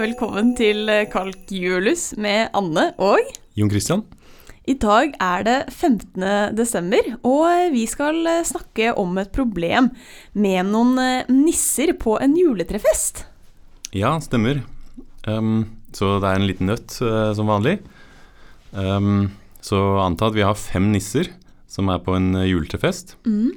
velkommen 0.00 0.50
til 0.58 0.88
Kalk 1.12 1.50
Julus 1.54 2.08
med 2.18 2.50
Anne 2.58 2.88
og 2.98 3.22
Jon 3.54 3.70
Christian? 3.70 4.02
I 4.66 4.74
dag 4.82 5.12
er 5.22 5.44
det 5.46 5.56
15. 5.70 6.24
desember, 6.58 7.10
og 7.22 7.70
vi 7.70 7.84
skal 7.86 8.18
snakke 8.48 8.90
om 8.98 9.14
et 9.22 9.30
problem 9.34 9.92
med 10.34 10.72
noen 10.72 10.98
eh, 10.98 11.30
nisser 11.30 11.92
på 12.02 12.16
en 12.18 12.34
juletrefest. 12.34 13.22
Ja, 13.94 14.16
stemmer. 14.24 14.64
Um, 15.22 15.68
så 15.94 16.16
det 16.22 16.32
er 16.32 16.40
en 16.40 16.48
liten 16.50 16.70
nøtt 16.72 16.96
uh, 16.98 17.30
som 17.38 17.52
vanlig. 17.52 17.78
Um, 18.74 19.28
så 19.62 19.78
anta 20.02 20.32
at 20.32 20.36
vi 20.36 20.44
har 20.46 20.58
fem 20.58 20.90
nisser 20.90 21.30
som 21.70 21.92
er 21.94 22.02
på 22.02 22.16
en 22.18 22.32
uh, 22.34 22.42
juletrefest. 22.42 23.14
Mm. 23.22 23.54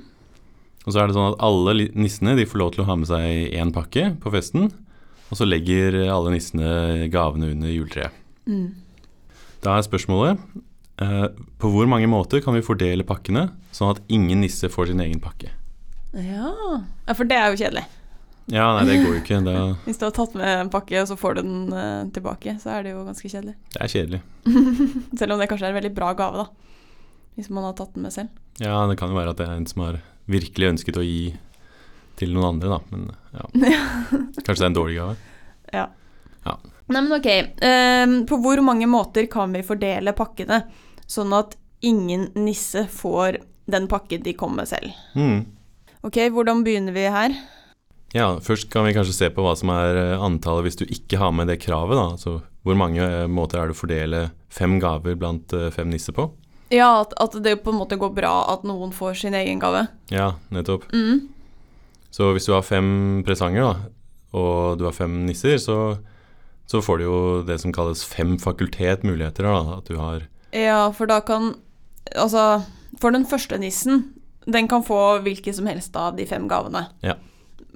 Og 0.85 0.93
så 0.93 1.02
er 1.02 1.09
det 1.09 1.17
sånn 1.17 1.34
at 1.34 1.41
alle 1.49 1.89
nissene 1.98 2.38
de 2.38 2.45
får 2.49 2.61
lov 2.61 2.75
til 2.75 2.85
å 2.85 2.89
ha 2.91 2.99
med 3.02 3.09
seg 3.09 3.57
én 3.57 3.73
pakke 3.73 4.11
på 4.21 4.35
festen. 4.38 4.70
Og 5.29 5.38
så 5.38 5.45
legger 5.47 5.97
alle 6.09 6.33
nissene 6.33 7.07
gavene 7.13 7.51
under 7.53 7.71
juletreet. 7.71 8.15
Mm. 8.49 8.73
Da 9.63 9.75
er 9.75 9.85
spørsmålet 9.85 10.41
eh, 11.03 11.27
på 11.59 11.71
hvor 11.73 11.89
mange 11.91 12.09
måter 12.09 12.41
kan 12.43 12.55
vi 12.55 12.65
fordele 12.65 13.05
pakkene, 13.07 13.49
sånn 13.75 13.93
at 13.93 14.03
ingen 14.11 14.41
nisse 14.43 14.71
får 14.71 14.89
sin 14.91 15.03
egen 15.03 15.21
pakke? 15.23 15.51
Ja. 16.15 16.49
ja, 17.05 17.13
for 17.13 17.27
det 17.29 17.37
er 17.37 17.51
jo 17.51 17.59
kjedelig. 17.59 17.85
Ja, 18.49 18.71
nei, 18.73 18.85
det 18.87 18.95
går 19.03 19.11
jo 19.13 19.20
ikke. 19.21 19.41
Det, 19.45 19.55
Hvis 19.85 19.99
du 20.01 20.07
har 20.07 20.15
tatt 20.15 20.34
med 20.37 20.49
en 20.63 20.71
pakke, 20.73 21.03
og 21.03 21.09
så 21.11 21.17
får 21.20 21.37
du 21.37 21.41
den 21.43 21.75
eh, 21.75 22.07
tilbake, 22.15 22.55
så 22.63 22.73
er 22.77 22.87
det 22.87 22.95
jo 22.95 23.03
ganske 23.05 23.29
kjedelig. 23.29 23.53
det 23.75 23.84
er 23.85 23.93
kjedelig. 23.93 24.21
Selv 25.20 25.35
om 25.35 25.43
det 25.43 25.49
kanskje 25.51 25.70
er 25.70 25.75
en 25.75 25.79
veldig 25.81 25.93
bra 25.98 26.15
gave, 26.17 26.45
da. 26.48 26.95
Hvis 27.37 27.51
man 27.54 27.67
har 27.67 27.76
tatt 27.77 27.93
den 27.95 28.07
med 28.07 28.11
selv. 28.15 28.34
Ja, 28.59 28.82
det 28.89 28.98
kan 28.99 29.13
jo 29.13 29.20
være 29.20 29.32
at 29.35 29.39
det 29.39 29.45
er 29.45 29.59
en 29.59 29.70
som 29.70 29.85
har 29.85 30.01
virkelig 30.29 30.73
ønsket 30.73 30.98
å 30.99 31.05
gi 31.05 31.35
til 32.20 32.34
noen 32.35 32.55
andre, 32.55 32.75
da. 32.75 32.79
Men 32.91 33.07
ja. 33.39 33.45
Kanskje 34.43 34.59
det 34.59 34.65
er 34.65 34.71
en 34.71 34.77
dårlig 34.77 34.99
gave. 34.99 35.15
Ja. 35.75 35.85
Ja. 36.45 36.57
Nei, 36.89 37.01
men 37.03 37.13
ok. 37.20 37.29
ehm, 37.61 38.17
på 38.29 38.39
hvor 38.41 38.61
mange 38.65 38.87
måter 38.89 39.27
kan 39.29 39.53
vi 39.53 39.65
fordele 39.65 40.15
pakkene, 40.17 40.63
sånn 41.05 41.35
at 41.37 41.55
ingen 41.85 42.29
nisse 42.39 42.87
får 42.91 43.39
den 43.70 43.85
pakken 43.91 44.23
de 44.26 44.34
kom 44.37 44.57
med 44.57 44.70
selv? 44.71 44.95
Mm. 45.13 45.43
Ok, 46.01 46.17
hvordan 46.34 46.63
begynner 46.65 46.95
vi 46.95 47.05
her? 47.11 47.35
Ja, 48.15 48.31
først 48.41 48.71
kan 48.73 48.87
vi 48.87 48.95
kanskje 48.95 49.13
se 49.13 49.29
på 49.29 49.43
hva 49.45 49.54
som 49.59 49.70
er 49.73 49.98
eh, 49.99 50.21
antallet 50.23 50.65
hvis 50.65 50.79
du 50.79 50.85
ikke 50.87 51.20
har 51.21 51.33
med 51.35 51.51
det 51.51 51.59
kravet, 51.61 51.93
da. 51.99 52.07
Altså 52.15 52.39
hvor 52.65 52.77
mange 52.79 53.04
eh, 53.04 53.27
måter 53.29 53.61
er 53.61 53.70
det 53.70 53.77
å 53.77 53.79
fordele 53.79 54.21
fem 54.54 54.79
gaver 54.81 55.17
blant 55.20 55.54
eh, 55.54 55.70
fem 55.73 55.91
nisser 55.91 56.15
på? 56.17 56.26
Ja, 56.73 57.01
at, 57.04 57.13
at 57.21 57.37
det 57.43 57.59
på 57.63 57.73
en 57.73 57.79
måte 57.81 57.98
går 58.01 58.13
bra 58.17 58.33
at 58.54 58.65
noen 58.67 58.91
får 58.93 59.21
sin 59.23 59.37
egen 59.37 59.61
gave. 59.61 59.85
Ja, 60.13 60.33
nettopp. 60.54 60.89
Mm. 60.93 61.27
Så 62.12 62.32
hvis 62.34 62.48
du 62.49 62.54
har 62.55 62.65
fem 62.65 63.21
presanger, 63.26 63.62
da, 63.62 63.90
og 64.40 64.79
du 64.79 64.85
har 64.88 64.96
fem 64.96 65.25
nisser, 65.28 65.57
så, 65.62 65.97
så 66.69 66.81
får 66.85 67.00
du 67.01 67.03
jo 67.06 67.19
det 67.47 67.59
som 67.62 67.74
kalles 67.74 68.03
fem 68.06 68.38
fakultet 68.41 69.06
muligheter, 69.06 69.46
da. 69.46 69.79
At 69.79 69.90
du 69.90 69.97
har 70.01 70.28
Ja, 70.56 70.90
for 70.96 71.09
da 71.09 71.19
kan 71.22 71.56
Altså, 72.18 72.63
for 72.97 73.13
den 73.13 73.25
første 73.29 73.59
nissen, 73.62 74.00
den 74.50 74.66
kan 74.72 74.81
få 74.81 75.19
hvilke 75.22 75.51
som 75.53 75.68
helst 75.69 75.94
av 76.00 76.16
de 76.18 76.25
fem 76.25 76.47
gavene. 76.50 76.88
Ja. 77.06 77.13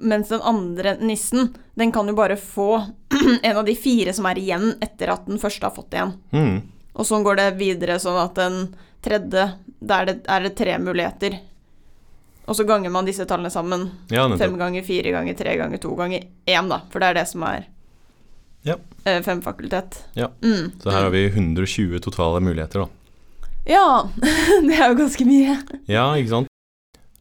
Mens 0.02 0.32
den 0.32 0.42
andre 0.42 0.96
nissen, 0.98 1.52
den 1.78 1.92
kan 1.94 2.08
jo 2.10 2.16
bare 2.18 2.34
få 2.40 2.80
en 3.46 3.56
av 3.60 3.62
de 3.68 3.76
fire 3.78 4.10
som 4.16 4.26
er 4.26 4.40
igjen 4.42 4.72
etter 4.82 5.12
at 5.14 5.28
den 5.28 5.38
første 5.38 5.68
har 5.68 5.76
fått 5.76 5.94
en. 6.00 6.16
mm, 6.34 6.56
Og 6.98 7.06
sånn 7.06 7.22
går 7.22 7.38
det 7.38 7.46
videre, 7.60 8.00
sånn 8.02 8.18
at 8.24 8.34
den 8.38 8.58
tredje, 9.04 9.46
der 9.78 10.02
er 10.02 10.10
det, 10.10 10.16
er 10.26 10.48
det 10.48 10.54
tre 10.58 10.74
muligheter. 10.82 11.38
Og 12.46 12.56
så 12.58 12.64
ganger 12.68 12.90
man 12.92 13.06
disse 13.08 13.24
tallene 13.24 13.50
sammen. 13.50 13.86
Ja, 14.12 14.26
Fem 14.36 14.58
ganger 14.60 14.84
fire 14.84 15.10
ganger 15.14 15.34
tre 15.38 15.54
ganger 15.56 15.80
to 15.80 15.94
ganger 15.96 16.26
én, 16.46 16.68
da. 16.68 16.82
For 16.92 17.00
det 17.00 17.08
er 17.12 17.14
det 17.22 17.28
som 17.30 17.42
er 17.48 17.66
Ja. 18.64 18.76
fem 19.22 19.40
fakultet. 19.42 20.02
Ja. 20.14 20.28
Mm. 20.42 20.72
Så 20.80 20.90
her 20.90 21.02
har 21.02 21.10
vi 21.10 21.26
120 21.28 21.98
totale 22.00 22.40
muligheter, 22.40 22.84
da. 22.84 22.88
Ja, 23.66 24.08
det 24.68 24.76
er 24.76 24.90
jo 24.92 24.98
ganske 25.00 25.24
mye. 25.24 25.56
Ja, 25.88 26.10
ikke 26.16 26.28
sant? 26.28 26.48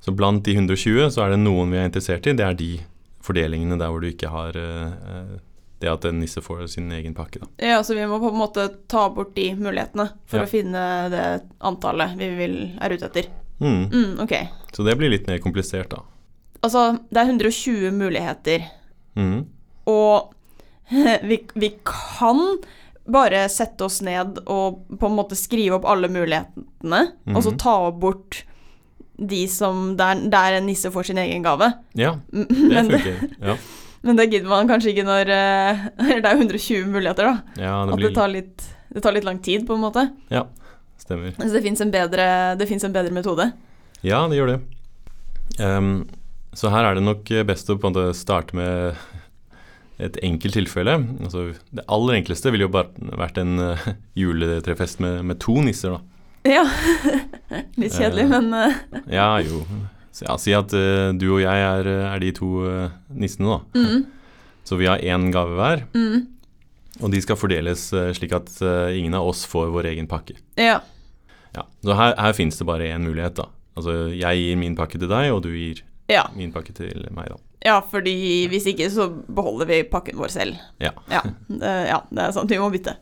Så 0.03 0.11
blant 0.11 0.43
de 0.43 0.55
120 0.57 1.07
så 1.15 1.23
er 1.23 1.29
det 1.31 1.39
noen 1.39 1.71
vi 1.71 1.77
er 1.79 1.87
interessert 1.87 2.27
i. 2.27 2.33
Det 2.35 2.43
er 2.43 2.53
de 2.59 2.71
fordelingene 3.23 3.77
der 3.79 3.87
hvor 3.91 4.01
du 4.03 4.09
ikke 4.09 4.27
har 4.31 4.55
eh, 4.59 4.91
eh, 4.91 5.37
det 5.79 5.87
at 5.91 6.03
en 6.09 6.19
nisse 6.19 6.41
får 6.43 6.67
sin 6.71 6.91
egen 6.91 7.13
pakke, 7.15 7.39
da. 7.43 7.47
Ja, 7.63 7.77
så 7.83 7.95
vi 7.95 8.03
må 8.07 8.19
på 8.19 8.31
en 8.31 8.39
måte 8.39 8.65
ta 8.91 9.05
bort 9.11 9.31
de 9.35 9.49
mulighetene 9.55 10.09
for 10.27 10.41
Ja. 10.41 10.43
å 10.43 10.51
finne 10.51 10.83
det 11.11 11.23
antallet 11.63 12.17
vi 12.19 12.29
vil, 12.35 12.57
er 12.83 12.95
ute 12.95 13.07
etter. 13.07 13.31
Mm. 13.63 13.83
Mm, 13.93 14.19
ok. 14.23 14.33
Så 14.75 14.83
det 14.85 14.97
blir 14.99 15.09
litt 15.13 15.27
mer 15.27 15.39
komplisert, 15.43 15.89
da. 15.93 16.01
Altså, 16.63 16.99
det 17.11 17.19
er 17.23 17.31
120 17.31 17.91
muligheter, 17.95 18.69
Mm. 19.15 19.45
og 19.87 20.33
vi, 21.29 21.37
vi 21.55 21.69
kan 21.85 22.39
bare 23.07 23.43
sette 23.51 23.83
oss 23.85 24.01
ned 24.01 24.39
og 24.47 24.79
på 24.99 25.09
en 25.09 25.15
måte 25.17 25.35
skrive 25.35 25.75
opp 25.77 25.85
alle 25.91 26.07
mulighetene, 26.11 27.01
og 27.35 27.41
så 27.43 27.51
Mhm. 27.51 27.57
ta 27.59 27.91
bort 27.91 28.43
de 29.19 29.45
som 29.47 29.95
der, 29.97 30.15
der 30.29 30.57
en 30.57 30.65
nisse 30.65 30.89
får 30.91 31.05
sin 31.05 31.17
egen 31.21 31.43
gave. 31.43 31.73
Ja, 31.95 32.15
Mm, 32.33 32.47
det 32.47 32.69
Men 32.73 32.89
funker. 32.91 33.29
Ja, 33.41 33.57
men 34.03 34.15
det 34.17 34.29
gidder 34.31 34.49
man 34.49 34.67
kanskje 34.67 34.91
ikke 34.95 35.05
når 35.05 35.29
Eller 35.29 36.21
Det 36.21 36.25
er 36.31 36.37
120 36.41 36.85
muligheter, 36.87 37.23
da. 37.23 37.61
ja 37.61 37.85
det 37.85 37.93
At 37.93 37.99
det 37.99 38.13
tar 38.15 38.27
litt, 38.27 38.63
det 38.93 39.03
tar 39.03 39.11
litt 39.13 39.23
lang 39.27 39.39
tid, 39.39 39.67
på 39.67 39.75
en 39.75 39.81
måte. 39.83 40.07
Ja, 40.31 40.43
stemmer. 41.01 41.33
Så 41.37 41.49
det 41.53 41.63
fins 41.65 41.81
en, 41.83 41.93
en 41.93 42.95
bedre 42.95 43.13
metode. 43.15 43.49
Ja, 44.03 44.23
det 44.29 44.39
gjør 44.39 44.53
det. 44.53 44.59
Um, 45.59 46.05
så 46.53 46.71
her 46.73 46.85
er 46.87 46.97
det 46.97 47.05
nok 47.05 47.29
best 47.47 47.69
å 47.71 47.77
på 47.79 47.89
en 47.89 47.95
måte 47.95 48.15
starte 48.17 48.55
med 48.57 48.99
et 50.03 50.17
enkelt 50.25 50.57
tilfelle. 50.57 50.97
Altså, 51.23 51.51
det 51.73 51.85
aller 51.91 52.19
enkleste 52.19 52.51
ville 52.53 52.67
jo 52.67 52.73
bare 52.73 52.91
vært 53.19 53.39
en 53.41 53.55
uh, 53.61 53.87
juletrefest 54.19 55.01
med, 55.03 55.21
med 55.29 55.41
to 55.43 55.57
nisser, 55.63 55.97
da. 55.97 56.01
Ja. 56.43 56.63
Litt 57.79 57.95
kjedelig, 57.95 58.27
uh, 58.27 58.35
men 58.37 58.51
uh. 58.53 58.79
Ja, 59.19 59.29
jo. 59.43 59.63
Så, 60.13 60.27
ja, 60.27 60.37
si 60.37 60.53
at 60.53 60.69
du 60.69 61.25
og 61.31 61.39
jeg 61.41 61.63
er, 61.65 61.87
er 62.11 62.19
de 62.21 62.29
to 62.37 62.49
nissene, 63.17 63.55
da. 63.55 63.63
mm, 63.73 64.43
Så 64.67 64.77
vi 64.77 64.85
har 64.85 65.01
én 65.01 65.31
gave 65.33 65.57
hver, 65.57 65.87
mm, 65.95 66.19
og 67.01 67.11
de 67.11 67.21
skal 67.21 67.35
fordeles 67.39 67.87
eh, 67.93 68.11
slik 68.13 68.33
at 68.37 68.49
eh, 68.61 68.97
ingen 68.99 69.13
av 69.17 69.27
oss 69.31 69.45
får 69.49 69.71
vår 69.73 69.85
egen 69.93 70.07
pakke. 70.07 70.35
Ja. 70.59 70.79
Ja, 71.55 71.63
Så 71.83 71.93
her, 71.97 72.15
her 72.17 72.33
finnes 72.33 72.57
det 72.57 72.65
bare 72.65 72.87
én 72.93 73.01
mulighet, 73.05 73.35
da. 73.37 73.47
Altså 73.77 74.09
jeg 74.13 74.37
gir 74.43 74.57
min 74.57 74.75
pakke 74.77 74.99
til 75.01 75.09
deg, 75.09 75.31
og 75.33 75.41
du 75.45 75.49
gir 75.53 75.81
Ja. 76.09 76.27
min 76.35 76.51
pakke 76.53 76.73
til 76.75 77.07
meg, 77.15 77.29
da. 77.31 77.37
ja, 77.65 77.79
fordi 77.79 78.47
hvis 78.51 78.65
ikke 78.67 78.89
så 78.91 79.07
beholder 79.33 79.65
vi 79.69 79.83
pakken 79.89 80.17
vår 80.19 80.29
selv. 80.33 80.57
Ja. 80.83 80.91
Ja, 81.09 81.21
det, 81.47 81.73
ja, 81.89 82.01
det 82.11 82.25
er 82.27 82.31
sant. 82.35 82.49
Vi 82.51 82.57
må 82.59 82.69
bytte. 82.73 82.97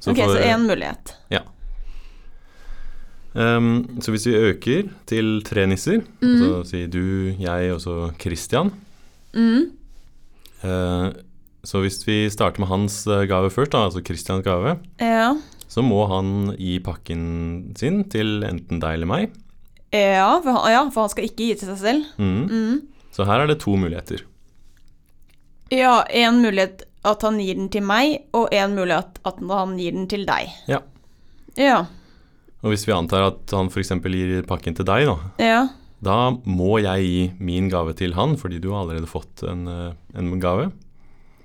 Så 0.00 0.10
ok, 0.12 0.16
for- 0.24 0.34
så 0.36 0.42
én 0.48 0.64
mulighet. 0.66 1.14
Ehm, 3.34 4.00
så 4.02 4.10
hvis 4.10 4.26
vi 4.26 4.34
øker 4.34 4.88
til 5.06 5.42
tre 5.46 5.66
nisser, 5.70 6.00
mm. 6.20 6.38
så 6.40 6.48
sier 6.66 6.88
du, 6.90 7.02
jeg 7.38 7.72
og 7.74 7.80
så 7.84 7.96
Christian 8.20 8.72
Mm, 9.32 9.68
eh, 10.66 11.04
Så 11.66 11.82
hvis 11.84 12.00
vi 12.06 12.22
starter 12.32 12.62
med 12.62 12.70
hans 12.70 13.02
eh, 13.06 13.26
gave 13.28 13.50
først, 13.52 13.74
da, 13.74 13.84
altså 13.88 14.00
Christians 14.04 14.44
gave, 14.46 14.78
ja. 15.02 15.34
så 15.68 15.84
må 15.84 16.06
han 16.08 16.54
gi 16.56 16.78
pakken 16.84 17.74
sin 17.76 18.02
til 18.12 18.40
enten 18.48 18.80
deg 18.80 18.96
eller 18.96 19.10
meg. 19.10 19.34
Ja 19.92 20.38
for, 20.40 20.54
han, 20.54 20.70
ja, 20.72 20.82
for 20.94 21.04
han 21.04 21.12
skal 21.12 21.26
ikke 21.26 21.50
gi 21.50 21.54
til 21.60 21.72
seg 21.72 21.80
selv. 21.82 22.08
Mm. 22.22 22.44
Mm. 22.48 23.06
Så 23.12 23.26
her 23.28 23.42
er 23.42 23.50
det 23.50 23.58
to 23.64 23.74
muligheter. 23.76 24.22
Ja, 25.70 26.00
én 26.08 26.40
mulighet 26.42 26.84
at 27.06 27.22
han 27.24 27.38
gir 27.40 27.56
den 27.56 27.68
til 27.72 27.84
meg, 27.86 28.24
og 28.36 28.50
én 28.54 28.74
mulighet 28.76 29.20
at 29.26 29.38
han 29.50 29.76
gir 29.80 29.94
den 29.96 30.08
til 30.10 30.24
deg. 30.28 30.50
Ja. 30.70 30.80
Ja. 31.58 31.84
Og 32.60 32.72
hvis 32.74 32.84
vi 32.88 32.92
antar 32.94 33.24
at 33.30 33.52
han 33.56 33.70
f.eks. 33.72 33.92
gir 34.04 34.42
pakken 34.48 34.76
til 34.76 34.88
deg, 34.88 35.06
da, 35.08 35.16
Ja. 35.40 35.60
da 36.04 36.16
må 36.44 36.78
jeg 36.82 37.06
gi 37.06 37.22
min 37.40 37.68
gave 37.72 37.94
til 37.96 38.14
han, 38.16 38.36
fordi 38.40 38.60
du 38.60 38.70
har 38.72 38.84
allerede 38.84 39.08
fått 39.08 39.44
en, 39.48 39.66
eh, 39.68 39.92
en 40.16 40.40
gave. 40.40 40.70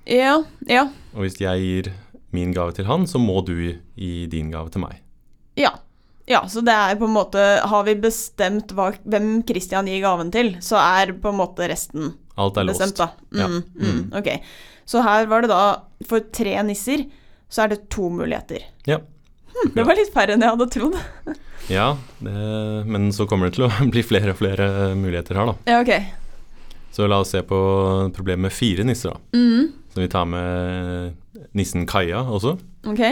Ja. 0.06 0.36
Ja. 0.70 0.84
Og 1.14 1.24
hvis 1.24 1.38
jeg 1.40 1.60
gir 1.62 1.92
min 2.36 2.52
gave 2.54 2.72
til 2.76 2.86
han, 2.88 3.06
så 3.08 3.18
må 3.22 3.40
du 3.46 3.54
gi- 3.96 4.26
din 4.30 4.50
gave 4.52 4.70
til 4.70 4.82
meg. 4.84 5.00
Ja. 5.58 5.72
Ja, 6.28 6.40
så 6.50 6.58
det 6.66 6.74
er 6.74 6.96
på 6.98 7.06
en 7.06 7.14
måte 7.14 7.38
Har 7.70 7.84
vi 7.86 7.92
bestemt 8.02 8.72
hva, 8.74 8.88
hvem 9.06 9.44
Christian 9.46 9.86
gir 9.86 10.00
gaven 10.02 10.32
til, 10.34 10.56
så 10.60 10.74
er 10.82 11.12
på 11.22 11.30
en 11.30 11.38
måte 11.38 11.68
resten 11.70 12.14
Alt 12.36 12.56
er 12.58 12.66
låst. 12.66 12.80
bestemt, 12.82 12.96
da. 12.98 13.06
Ja. 13.38 13.46
Mm, 13.46 13.62
mm, 13.78 14.00
ok. 14.18 14.32
Så 14.84 15.02
her 15.06 15.26
var 15.30 15.42
det 15.46 15.50
da 15.52 15.60
For 16.06 16.20
tre 16.34 16.56
nisser 16.66 17.06
så 17.48 17.62
er 17.62 17.68
det 17.76 17.84
to 17.94 18.08
muligheter. 18.10 18.58
Ja. 18.90 18.98
Hm, 19.54 19.70
det 19.76 19.86
var 19.86 19.94
litt 19.94 20.10
færre 20.12 20.34
enn 20.34 20.42
jeg 20.42 20.50
hadde 20.50 20.66
trodd. 20.74 20.96
Ja, 21.70 21.92
det, 22.18 22.86
men 22.90 23.12
så 23.14 23.24
kommer 23.30 23.46
det 23.48 23.54
til 23.60 23.68
å 23.68 23.90
bli 23.94 24.02
flere 24.02 24.34
og 24.34 24.40
flere 24.42 24.66
muligheter 24.98 25.38
her, 25.38 25.52
da. 25.52 25.54
Ja, 25.70 25.78
ok. 25.86 26.25
Så 26.96 27.04
la 27.10 27.18
oss 27.20 27.34
se 27.34 27.42
på 27.44 27.56
problemet 28.16 28.46
med 28.48 28.54
fire 28.56 28.84
nisser, 28.88 29.12
da. 29.12 29.20
Mm, 29.36 29.66
Så 29.92 30.00
vi 30.00 30.08
tar 30.08 30.24
med 30.24 31.14
nissen 31.52 31.84
Kaja 31.88 32.22
også. 32.24 32.54
ok. 32.88 33.02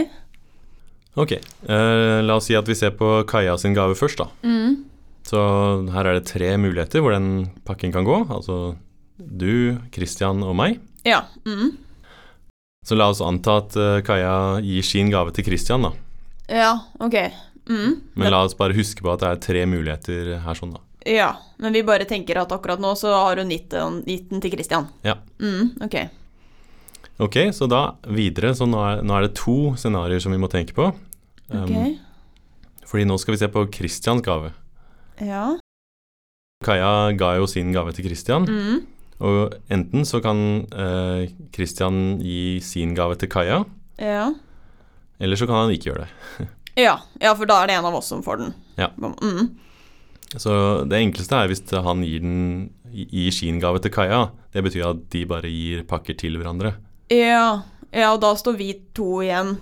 Ok, 1.16 1.32
eh, 1.36 2.20
la 2.26 2.34
oss 2.40 2.48
si 2.48 2.56
at 2.58 2.66
vi 2.66 2.74
ser 2.74 2.90
på 2.98 3.20
Kaja 3.28 3.56
sin 3.60 3.74
gave 3.76 3.94
først, 3.94 4.18
da. 4.18 4.26
Mm, 4.42 4.84
Så 5.24 5.38
her 5.92 6.04
er 6.10 6.18
det 6.18 6.26
tre 6.26 6.56
muligheter 6.60 7.00
hvor 7.00 7.12
den 7.14 7.50
pakken 7.64 7.92
kan 7.92 8.04
gå. 8.04 8.16
Altså 8.28 8.76
du, 9.18 9.78
Christian 9.94 10.42
og 10.42 10.56
meg. 10.56 10.80
ja. 11.04 11.22
Mm, 11.46 11.76
Så 12.84 12.96
la 12.98 13.06
oss 13.08 13.20
anta 13.24 13.58
at 13.62 13.76
eh, 13.76 14.00
Kaja 14.04 14.60
gir 14.60 14.82
sin 14.82 15.08
gave 15.10 15.32
til 15.32 15.44
Christian, 15.44 15.82
da. 15.86 15.92
Ja, 16.48 16.72
ok. 17.00 17.14
Mm. 17.70 18.00
Men 18.16 18.30
la 18.30 18.42
oss 18.44 18.52
bare 18.58 18.74
huske 18.76 19.00
på 19.00 19.12
at 19.14 19.20
det 19.20 19.28
er 19.30 19.40
tre 19.40 19.62
muligheter 19.66 20.34
her 20.44 20.54
sånn, 20.58 20.74
da. 20.74 20.80
Ja, 21.06 21.30
men 21.60 21.72
vi 21.76 21.82
bare 21.84 22.06
tenker 22.08 22.38
at 22.40 22.52
akkurat 22.54 22.80
nå 22.80 22.94
så 22.96 23.10
har 23.12 23.36
hun 23.42 23.50
gitt 23.52 23.68
den, 23.74 23.98
gitt 24.08 24.30
den 24.30 24.40
til 24.40 24.54
Christian. 24.54 24.86
Ja. 25.04 25.18
Mm, 25.40 25.74
ok. 25.84 25.96
Ok, 27.20 27.36
så 27.54 27.68
da 27.70 27.82
videre, 28.10 28.54
så 28.56 28.66
nå 28.66 28.80
er, 28.82 29.02
nå 29.06 29.14
er 29.18 29.26
det 29.28 29.34
to 29.38 29.74
scenarioer 29.78 30.22
som 30.24 30.32
vi 30.34 30.40
må 30.40 30.48
tenke 30.50 30.74
på. 30.76 30.88
Um, 31.52 31.60
Ok. 31.64 32.00
Fordi 32.88 33.04
nå 33.08 33.16
skal 33.18 33.34
vi 33.34 33.38
se 33.40 33.48
på 33.50 33.62
Christians 33.74 34.22
gave. 34.22 34.52
Ja. 35.20 35.44
Kaja 36.64 37.12
ga 37.18 37.34
jo 37.38 37.46
sin 37.50 37.72
gave 37.74 37.92
til 37.96 38.04
Christian, 38.06 38.44
Mm. 38.48 38.80
og 39.20 39.54
enten 39.70 40.04
så 40.08 40.20
kan 40.22 40.36
uh, 40.72 41.24
Christian 41.54 42.18
gi 42.22 42.60
sin 42.60 42.94
gave 42.94 43.16
til 43.20 43.28
Kaja, 43.28 43.64
Ja. 43.98 44.32
eller 45.20 45.36
så 45.36 45.46
kan 45.46 45.54
han 45.64 45.70
ikke 45.74 45.90
gjøre 45.92 46.06
det. 46.06 46.48
ja. 46.86 46.96
Ja, 47.20 47.34
for 47.34 47.46
da 47.46 47.62
er 47.62 47.66
det 47.68 47.76
en 47.78 47.84
av 47.84 47.94
oss 47.94 48.06
som 48.08 48.22
får 48.22 48.38
den. 48.38 48.54
Ja. 48.78 48.88
Mm. 48.98 49.54
Så 50.40 50.84
det 50.88 50.98
enkleste 51.00 51.36
er 51.38 51.50
hvis 51.50 51.62
han 51.70 52.02
gir, 52.06 52.24
den, 52.24 52.70
gir 52.92 53.30
sin 53.34 53.60
gave 53.62 53.80
til 53.84 53.92
Kaja. 53.94 54.26
Det 54.54 54.64
betyr 54.66 54.88
at 54.90 55.06
de 55.14 55.24
bare 55.30 55.50
gir 55.50 55.84
pakker 55.88 56.16
til 56.18 56.38
hverandre. 56.40 56.74
Ja. 57.12 57.62
ja, 57.92 58.12
og 58.12 58.20
da 58.24 58.34
står 58.38 58.56
vi 58.58 58.72
to 58.96 59.18
igjen. 59.24 59.56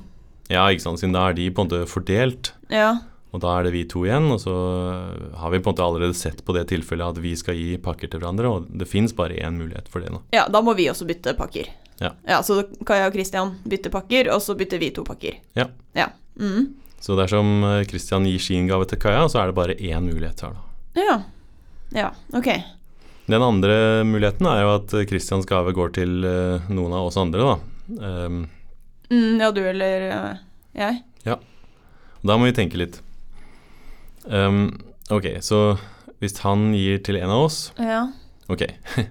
Ja, 0.52 0.66
ikke 0.69 0.84
sant, 0.84 1.00
siden 1.00 1.14
da 1.16 1.28
er 1.30 1.38
de 1.38 1.48
på 1.50 1.64
en 1.64 1.70
måte 1.70 1.86
fordelt, 1.88 2.52
Ja. 2.72 2.98
og 3.32 3.40
da 3.40 3.54
er 3.56 3.64
det 3.64 3.72
vi 3.72 3.84
to 3.88 4.04
igjen. 4.04 4.28
Og 4.34 4.40
så 4.42 4.52
har 5.38 5.50
vi 5.52 5.60
på 5.60 5.70
en 5.70 5.74
måte 5.74 5.86
allerede 5.86 6.16
sett 6.19 6.44
på 6.44 6.54
det 6.56 6.66
tilfellet 6.72 7.16
at 7.16 7.22
vi 7.22 7.34
skal 7.38 7.56
gi 7.56 7.78
pakker 7.80 8.10
til 8.12 8.20
hverandre, 8.20 8.50
og 8.50 8.69
det 8.69 8.88
fins 8.90 9.14
bare 9.16 9.38
én 9.40 9.56
mulighet 9.60 9.88
for 9.88 10.04
det 10.04 10.12
nå. 10.12 10.22
ja, 10.34 10.46
da 10.48 10.60
må 10.60 10.74
vi 10.76 10.90
også 10.92 11.08
bytte 11.08 11.34
pakker. 11.38 11.70
Ja. 12.02 12.12
ja 12.26 12.42
Så 12.42 12.62
Kaja 12.86 13.06
og 13.08 13.16
Christian 13.16 13.56
bytter 13.69 13.90
pakker, 13.94 14.30
og 14.34 14.42
så 14.42 14.56
bytter 14.58 14.80
vi 14.82 14.90
to 14.90 15.04
pakker. 15.04 15.38
Ja. 15.56 15.69
Ja. 15.96 16.08
Mm. 16.36 16.74
Så 17.02 17.16
dersom 17.19 17.64
eh, 17.66 17.82
Christian 17.90 18.26
gir 18.28 18.38
sin 18.43 18.69
gave 18.70 18.87
til 18.90 19.00
Kaja, 19.02 19.26
så 19.31 19.43
er 19.43 19.50
det 19.50 19.58
bare 19.58 19.75
én 19.78 20.06
mulighet 20.06 20.44
her, 20.46 20.54
da. 20.54 21.02
Ja. 21.02 21.16
Ja, 21.93 22.08
ok. 22.32 22.49
Den 23.28 23.43
andre 23.44 23.75
muligheten 24.08 24.46
er 24.49 24.62
jo 24.62 24.75
at 24.76 24.94
eh, 24.96 25.06
Christians 25.10 25.49
gave 25.50 25.75
går 25.76 25.94
til 25.99 26.22
eh, 26.25 26.70
noen 26.72 26.94
av 26.94 27.10
oss 27.10 27.19
andre, 27.20 27.52
da. 27.52 27.60
Um, 28.26 28.43
Mm, 29.12 29.40
ja, 29.43 29.50
du 29.52 29.60
eller 29.60 30.04
jeg. 30.72 31.02
Ja. 31.26 31.34
da 32.25 32.37
må 32.40 32.46
vi 32.49 32.54
tenke 32.56 32.78
litt. 32.81 32.94
Um, 34.25 34.70
ok, 35.12 35.26
så 35.44 35.76
hvis 36.22 36.38
han 36.46 36.70
gir 36.72 37.00
til 37.05 37.19
en 37.19 37.32
av 37.34 37.48
oss 37.48 37.58
Ja. 37.76 38.06
Ok. 38.48 38.62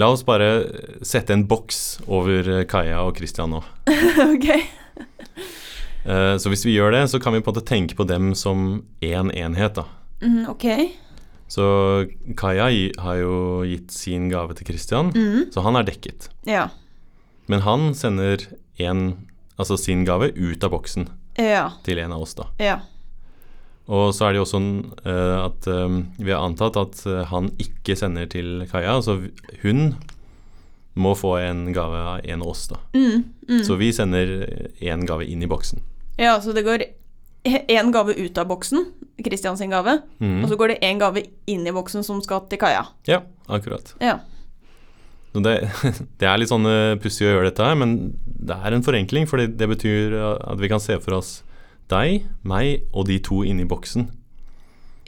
La 0.00 0.08
oss 0.12 0.24
bare 0.26 0.48
sette 1.06 1.32
en 1.32 1.46
boks 1.48 2.00
over 2.08 2.48
eh, 2.58 2.64
Kaja 2.68 3.04
og 3.06 3.16
Christian 3.20 3.54
nå. 3.54 3.62
ok. 4.34 4.48
Eh, 6.06 6.36
så 6.38 6.48
hvis 6.52 6.64
vi 6.66 6.76
gjør 6.76 6.92
det, 6.94 7.04
så 7.10 7.18
kan 7.22 7.34
vi 7.34 7.40
på 7.42 7.50
en 7.50 7.56
måte 7.56 7.66
tenke 7.66 7.96
på 7.98 8.06
dem 8.06 8.32
som 8.38 8.84
én 9.02 9.32
enhet, 9.34 9.74
da. 9.80 9.84
Mm, 10.22 10.46
ok. 10.52 10.66
Så 11.50 11.64
Kaja 12.38 12.66
har 13.02 13.16
jo 13.20 13.62
gitt 13.66 13.90
sin 13.94 14.28
gave 14.30 14.54
til 14.54 14.66
Christian, 14.66 15.12
Mm. 15.14 15.50
så 15.52 15.62
han 15.62 15.76
er 15.76 15.84
dekket. 15.86 16.28
Ja. 16.46 16.68
Men 17.48 17.60
han 17.62 17.94
sender 17.94 18.38
en, 18.78 19.26
altså 19.58 19.76
sin 19.78 20.04
gave 20.04 20.32
ut 20.34 20.64
av 20.64 20.70
boksen 20.70 21.08
Ja. 21.38 21.70
til 21.84 21.98
en 21.98 22.12
av 22.12 22.22
oss, 22.22 22.34
da. 22.34 22.46
Ja. 22.58 22.80
Og 23.88 24.12
så 24.14 24.26
er 24.26 24.32
det 24.32 24.38
jo 24.40 24.46
også 24.46 24.60
uh, 25.06 25.44
at 25.46 25.66
eh, 25.70 26.02
vi 26.18 26.32
har 26.32 26.42
antatt 26.42 26.76
at 26.76 27.04
han 27.30 27.52
ikke 27.62 27.94
sender 27.96 28.26
til 28.26 28.66
Kaja, 28.70 29.00
så 29.00 29.20
hun 29.62 29.94
må 30.96 31.12
få 31.14 31.36
en 31.38 31.72
gave 31.72 31.94
av 31.94 32.20
en 32.24 32.42
av 32.42 32.48
oss, 32.48 32.66
da. 32.68 32.76
Mm, 32.94 33.22
mm. 33.48 33.62
Så 33.62 33.76
vi 33.78 33.92
sender 33.92 34.70
én 34.80 35.06
gave 35.06 35.26
inn 35.28 35.42
i 35.42 35.46
boksen. 35.46 35.78
Ja, 36.16 36.36
så 36.40 36.52
det 36.56 36.64
går 36.66 36.84
én 37.46 37.92
gave 37.94 38.14
ut 38.18 38.38
av 38.38 38.48
boksen, 38.50 38.86
Christian 39.24 39.56
sin 39.58 39.70
gave, 39.70 40.00
mm. 40.18 40.40
og 40.42 40.48
så 40.50 40.56
går 40.58 40.74
det 40.74 40.80
én 40.86 40.98
gave 40.98 41.22
inn 41.46 41.66
i 41.66 41.74
boksen 41.74 42.04
som 42.04 42.18
skal 42.24 42.46
til 42.50 42.58
Kaja. 42.58 42.86
Ja, 43.06 43.22
akkurat. 43.46 43.94
Ja. 44.02 44.18
Så 45.32 45.42
det, 45.44 45.56
det 46.20 46.28
er 46.28 46.40
litt 46.40 46.50
sånn 46.50 46.66
eh, 46.66 46.96
pussig 47.02 47.28
å 47.28 47.34
gjøre 47.36 47.50
dette 47.50 47.66
her, 47.66 47.78
men 47.78 48.16
det 48.26 48.56
er 48.56 48.76
en 48.76 48.84
forenkling, 48.86 49.28
for 49.30 49.42
det 49.42 49.68
betyr 49.70 50.16
at 50.36 50.60
vi 50.62 50.70
kan 50.72 50.82
se 50.82 50.98
for 51.02 51.20
oss 51.20 51.40
deg, 51.92 52.24
meg 52.42 52.88
og 52.92 53.06
de 53.10 53.20
to 53.22 53.44
inni 53.46 53.66
boksen. 53.68 54.08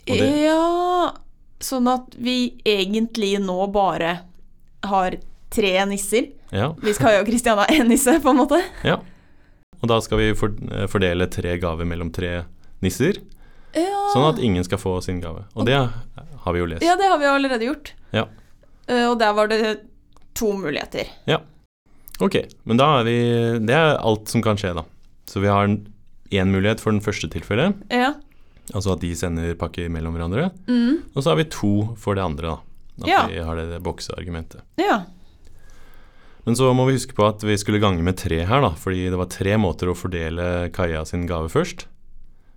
Det- 0.06 0.34
Ja 0.44 1.14
Sånn 1.58 1.88
at 1.90 2.12
vi 2.14 2.54
egentlig 2.62 3.32
nå 3.42 3.66
bare 3.74 4.20
har 4.86 5.16
tre 5.50 5.72
nisser. 5.90 6.28
Ja, 6.54 6.68
Hvis 6.78 7.00
Kaja 7.02 7.18
og 7.24 7.26
Christian 7.26 7.58
har 7.58 7.66
én 7.74 7.88
nisse, 7.90 8.14
på 8.22 8.30
en 8.30 8.38
måte. 8.38 8.60
ja. 8.86 9.00
Og 9.82 9.88
da 9.88 10.00
skal 10.02 10.18
vi 10.18 10.28
eh, 10.30 10.86
fordele 10.90 11.26
tre 11.30 11.56
gaver 11.62 11.84
mellom 11.86 12.10
tre 12.12 12.44
nisser, 12.82 13.18
Ja. 13.74 14.08
sånn 14.14 14.28
at 14.32 14.38
ingen 14.42 14.64
skal 14.64 14.78
få 14.78 14.96
sin 15.04 15.20
gave. 15.20 15.44
Og 15.54 15.66
det 15.66 15.76
har 15.76 16.52
vi 16.52 16.58
jo 16.58 16.66
lest. 16.66 16.82
ja, 16.82 16.96
det 16.96 17.06
har 17.08 17.18
vi 17.18 17.24
allerede 17.26 17.64
gjort. 17.68 17.92
Ja. 18.12 18.24
Eh, 18.88 19.04
og 19.10 19.18
der 19.20 19.32
var 19.34 19.46
det 19.48 19.80
to 20.34 20.52
muligheter. 20.56 21.06
Ok, 22.20 22.34
men 22.64 22.76
da 22.76 22.98
er 22.98 23.04
vi 23.04 23.14
Det 23.66 23.70
er 23.74 23.98
alt 24.02 24.28
som 24.28 24.42
kan 24.42 24.56
skje, 24.56 24.74
da. 24.74 24.82
Så 25.26 25.40
vi 25.40 25.46
har 25.46 25.66
én 25.68 26.50
mulighet 26.50 26.80
for 26.80 26.90
den 26.90 27.00
første 27.00 27.28
tilfellet, 27.30 27.74
Ja. 27.90 28.14
altså 28.74 28.92
at 28.96 29.00
de 29.00 29.14
sender 29.14 29.54
pakker 29.54 29.88
mellom 29.88 30.14
hverandre. 30.16 30.50
Mm. 30.66 31.02
Og 31.14 31.22
så 31.22 31.30
har 31.30 31.36
vi 31.36 31.44
to 31.44 31.94
for 31.96 32.14
det 32.16 32.24
andre, 32.24 32.42
da. 32.42 32.58
At 33.02 33.06
Ja. 33.08 33.26
vi 33.28 33.38
har 33.38 33.54
det, 33.56 33.70
det 33.70 33.82
bokseargumentet. 33.82 34.60
ja. 34.78 35.04
Men 36.46 36.56
så 36.56 36.70
må 36.76 36.86
vi 36.88 36.96
huske 36.96 37.14
på 37.16 37.26
at 37.28 37.42
vi 37.44 37.56
skulle 37.60 37.80
gange 37.82 38.02
med 38.02 38.16
tre 38.20 38.44
her, 38.48 38.60
da. 38.64 38.70
Fordi 38.78 39.08
det 39.10 39.18
var 39.20 39.30
tre 39.32 39.56
måter 39.60 39.90
å 39.90 39.96
fordele 39.98 40.68
Kaja 40.72 41.04
sin 41.08 41.26
gave 41.28 41.50
først. 41.52 41.86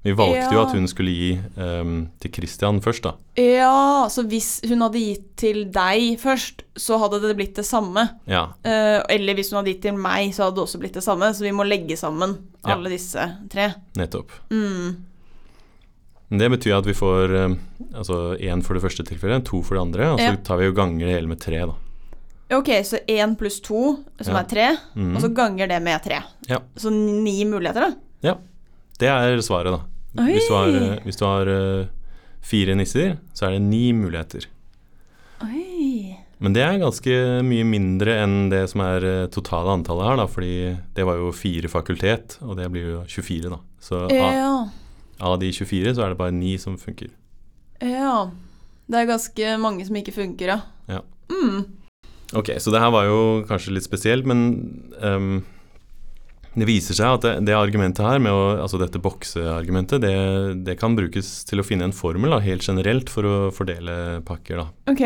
Vi 0.01 0.15
valgte 0.17 0.55
jo 0.55 0.61
at 0.63 0.71
hun 0.73 0.87
skulle 0.89 1.11
gi 1.13 1.27
um, 1.61 2.07
til 2.23 2.31
Christian 2.33 2.79
først, 2.81 3.03
da. 3.05 3.11
Ja, 3.37 4.07
så 4.09 4.23
hvis 4.25 4.55
hun 4.65 4.81
hadde 4.81 4.97
gitt 4.97 5.27
til 5.37 5.59
deg 5.69 6.15
først, 6.21 6.63
så 6.73 6.97
hadde 7.03 7.19
det 7.21 7.35
blitt 7.37 7.53
det 7.59 7.67
samme. 7.67 8.07
Ja. 8.25 8.47
Uh, 8.65 9.03
eller 9.13 9.37
hvis 9.37 9.51
hun 9.53 9.59
hadde 9.59 9.75
gitt 9.75 9.83
til 9.85 9.99
meg, 10.01 10.31
så 10.33 10.47
hadde 10.47 10.57
det 10.57 10.63
også 10.65 10.81
blitt 10.81 10.97
det 10.97 11.05
samme. 11.05 11.29
Så 11.37 11.45
vi 11.45 11.53
må 11.53 11.67
legge 11.67 11.97
sammen 11.99 12.33
Ja. 12.65 12.73
alle 12.73 12.89
disse 12.89 13.27
tre. 13.53 13.73
Nettopp. 13.99 14.33
Mm. 14.49 15.05
Det 16.31 16.49
betyr 16.53 16.77
at 16.79 16.85
vi 16.87 16.93
får 16.95 17.33
ehm, 17.35 17.55
altså 17.91 18.37
én 18.39 18.61
for 18.63 18.73
det 18.77 18.81
første 18.85 19.03
tilfellet, 19.05 19.43
to 19.45 19.59
for 19.67 19.75
det 19.75 19.81
andre, 19.83 20.11
og 20.13 20.19
så 20.21 20.29
Ja. 20.31 20.35
tar 20.47 20.57
vi 20.61 20.69
jo 20.69 20.73
ganger 20.77 21.05
det 21.05 21.15
hele 21.17 21.27
med 21.27 21.41
tre, 21.43 21.59
da. 21.67 21.73
Ok, 22.51 22.67
så 22.83 22.97
én 23.07 23.35
pluss 23.39 23.61
to, 23.63 24.03
som 24.19 24.35
Ja. 24.35 24.41
er 24.41 24.47
tre, 24.49 24.65
mm. 24.95 25.15
og 25.15 25.21
så 25.23 25.29
ganger 25.33 25.67
det 25.71 25.81
med 25.81 26.01
tre. 26.03 26.17
Ja. 26.49 26.59
Så 26.75 26.89
ni 26.91 27.45
muligheter, 27.45 27.81
da. 27.81 27.91
Ja. 28.21 28.35
Det 28.99 29.07
er 29.07 29.37
svaret, 29.41 29.71
da. 29.71 30.23
Hvis 30.25 30.47
du 30.49 30.53
har, 30.53 30.67
eh, 30.67 30.99
hvis 31.05 31.15
du 31.17 31.25
har 31.25 31.47
eh, 31.47 31.87
fire 32.41 32.75
nisser, 32.75 33.17
så 33.33 33.47
er 33.47 33.51
det 33.55 33.61
ni 33.61 33.93
muligheter. 33.93 34.45
Oi. 35.43 36.17
Men 36.41 36.53
det 36.53 36.63
er 36.65 36.79
ganske 36.81 37.15
mye 37.45 37.63
mindre 37.69 38.15
enn 38.23 38.49
det 38.49 38.63
som 38.71 38.81
er 38.81 39.03
eh, 39.05 39.27
totale 39.33 39.75
antallet 39.77 40.07
her, 40.09 40.17
da, 40.17 40.27
fordi 40.29 40.53
det 40.97 41.05
var 41.07 41.19
jo 41.21 41.31
fire 41.31 41.69
fakultet, 41.69 42.37
og 42.41 42.57
det 42.57 42.69
blir 42.73 42.87
jo 42.97 43.01
24, 43.07 43.49
da. 43.53 43.59
Så 43.81 44.07
Ja. 44.11 44.67
av 45.21 45.39
de 45.39 45.51
24 45.53 45.93
så 45.95 46.03
er 46.03 46.09
det 46.09 46.17
bare 46.17 46.31
ni 46.33 46.57
som 46.57 46.77
funker. 46.77 47.09
Ja. 47.81 48.29
Det 48.89 48.97
er 48.97 49.05
ganske 49.07 49.57
mange 49.61 49.85
som 49.85 49.95
ikke 49.95 50.13
funker, 50.13 50.47
ja. 50.47 50.61
Ja. 50.89 51.01
Mm. 51.29 51.65
Ok, 52.37 52.53
så 52.63 52.71
det 52.71 52.79
her 52.79 52.93
var 52.93 53.09
jo 53.09 53.17
kanskje 53.49 53.73
litt 53.75 53.87
spesielt, 53.87 54.27
men 54.29 54.45
um, 55.03 55.41
det 56.55 56.67
viser 56.67 56.95
seg 56.95 57.17
at 57.17 57.25
det, 57.25 57.33
det 57.49 57.57
argumentet 57.57 58.05
her, 58.05 58.21
med 58.23 58.31
å, 58.31 58.45
altså 58.63 58.79
dette 58.79 59.01
bokseargumentet, 59.03 60.03
det, 60.03 60.15
det 60.67 60.77
kan 60.79 60.95
brukes 60.95 61.41
til 61.47 61.63
å 61.63 61.67
finne 61.67 61.89
en 61.89 61.95
formel 61.95 62.31
da, 62.35 62.39
helt 62.43 62.67
generelt 62.67 63.11
for 63.11 63.27
å 63.27 63.35
fordele 63.55 64.21
pakker. 64.27 64.63
da. 64.63 64.93
Ok. 64.93 65.03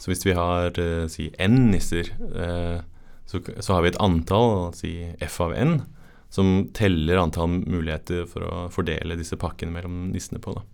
Så 0.00 0.12
hvis 0.12 0.24
vi 0.24 0.36
har 0.36 0.76
uh, 0.76 1.06
si 1.12 1.30
n 1.40 1.70
nisser, 1.72 2.12
uh, 2.36 2.80
så, 3.30 3.40
så 3.60 3.76
har 3.76 3.84
vi 3.84 3.92
et 3.92 4.00
antall, 4.02 4.70
si 4.76 4.94
f 5.22 5.40
av 5.44 5.54
n, 5.56 5.80
som 6.30 6.68
teller 6.76 7.18
antall 7.20 7.58
muligheter 7.58 8.26
for 8.30 8.46
å 8.46 8.54
fordele 8.72 9.18
disse 9.18 9.38
pakkene 9.38 9.74
mellom 9.74 10.10
nissene 10.14 10.40
på. 10.42 10.54
Da. 10.56 10.64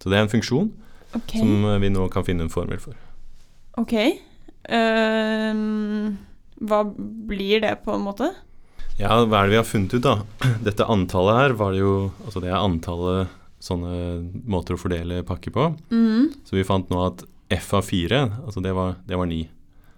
Så 0.00 0.10
det 0.10 0.18
er 0.18 0.26
en 0.26 0.32
funksjon 0.32 0.70
okay. 1.12 1.38
som 1.38 1.66
eh, 1.68 1.80
vi 1.84 1.92
nå 1.92 2.08
kan 2.12 2.24
finne 2.26 2.46
en 2.46 2.52
formel 2.52 2.80
for. 2.82 2.96
Ok. 3.80 3.94
Ehm, 4.70 6.16
hva 6.62 6.82
blir 6.86 7.62
det, 7.64 7.76
på 7.84 7.94
en 7.96 8.04
måte? 8.06 8.30
Ja, 9.00 9.16
hva 9.24 9.42
er 9.42 9.48
det 9.48 9.54
vi 9.54 9.60
har 9.60 9.68
funnet 9.68 9.94
ut, 9.96 10.04
da? 10.04 10.16
Dette 10.66 10.88
antallet 10.90 11.38
her 11.40 11.56
var 11.58 11.72
det 11.74 11.80
jo 11.80 11.94
Altså 12.26 12.42
det 12.42 12.52
er 12.52 12.60
antallet 12.60 13.38
sånne 13.62 13.94
måter 14.50 14.74
å 14.74 14.80
fordele 14.80 15.20
pakker 15.26 15.54
på. 15.54 15.68
Mm. 15.94 16.32
Så 16.42 16.56
vi 16.58 16.66
fant 16.66 16.88
nå 16.90 16.98
at 17.06 17.22
f 17.52 17.68
av 17.78 17.86
4, 17.86 18.22
altså 18.42 18.62
det 18.64 18.72
var, 18.74 18.96
det 19.06 19.18
var 19.20 19.28
9. 19.30 19.44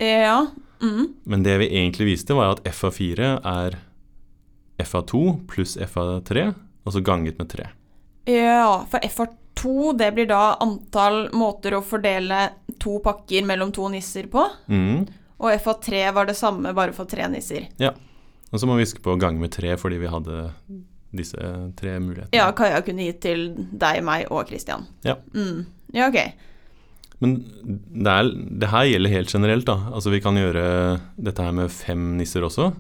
Ja. 0.05 0.41
Mm. 0.83 1.15
Men 1.25 1.47
det 1.47 1.55
vi 1.63 1.71
egentlig 1.71 2.11
viste, 2.11 2.37
var 2.37 2.59
at 2.59 2.67
f 2.69 2.83
av 2.85 2.93
4 2.99 3.31
er 3.41 3.79
f 4.85 4.93
av 4.99 5.07
2 5.09 5.23
pluss 5.49 5.79
f 5.81 5.97
av 6.03 6.19
3, 6.29 6.51
altså 6.85 7.01
ganget 7.07 7.41
med 7.41 7.49
3. 7.55 7.71
Ja, 8.35 8.85
for 8.91 9.05
FR2 9.65 9.97
det 9.99 10.13
blir 10.15 10.27
da 10.29 10.57
antall 10.61 11.31
måter 11.33 11.75
å 11.75 11.83
fordele 11.85 12.51
to 12.79 12.99
pakker 13.01 13.45
mellom 13.45 13.73
to 13.73 13.89
nisser 13.89 14.27
på. 14.31 14.45
Mm. 14.69 15.07
Og 15.41 15.51
FA3 15.61 16.13
var 16.15 16.27
det 16.27 16.37
samme, 16.37 16.73
bare 16.75 16.93
for 16.93 17.05
tre 17.07 17.27
nisser. 17.29 17.69
Ja. 17.79 17.93
Og 18.53 18.61
så 18.61 18.67
må 18.67 18.77
vi 18.77 18.85
huske 18.85 19.03
på 19.03 19.15
å 19.15 19.19
gange 19.21 19.41
med 19.41 19.53
tre 19.53 19.75
fordi 19.81 19.99
vi 19.99 20.11
hadde 20.11 20.51
disse 21.15 21.39
tre 21.79 21.99
mulighetene. 21.99 22.37
Ja, 22.37 22.51
Kaja 22.55 22.83
kunne 22.85 23.07
gitt 23.09 23.23
til 23.25 23.49
deg, 23.57 24.03
meg 24.05 24.29
og 24.31 24.49
Christian. 24.49 24.87
Ja. 25.07 25.17
Mm. 25.35 25.65
Ja, 25.95 26.09
ok. 26.11 26.21
Men 27.23 27.37
det, 27.65 28.11
er, 28.11 28.31
det 28.61 28.71
her 28.73 28.89
gjelder 28.91 29.15
helt 29.15 29.33
generelt, 29.33 29.67
da. 29.67 29.79
Altså 29.95 30.11
vi 30.13 30.21
kan 30.23 30.37
gjøre 30.39 30.65
dette 31.17 31.43
her 31.47 31.55
med 31.57 31.73
fem 31.73 32.17
nisser 32.19 32.45
også. 32.47 32.73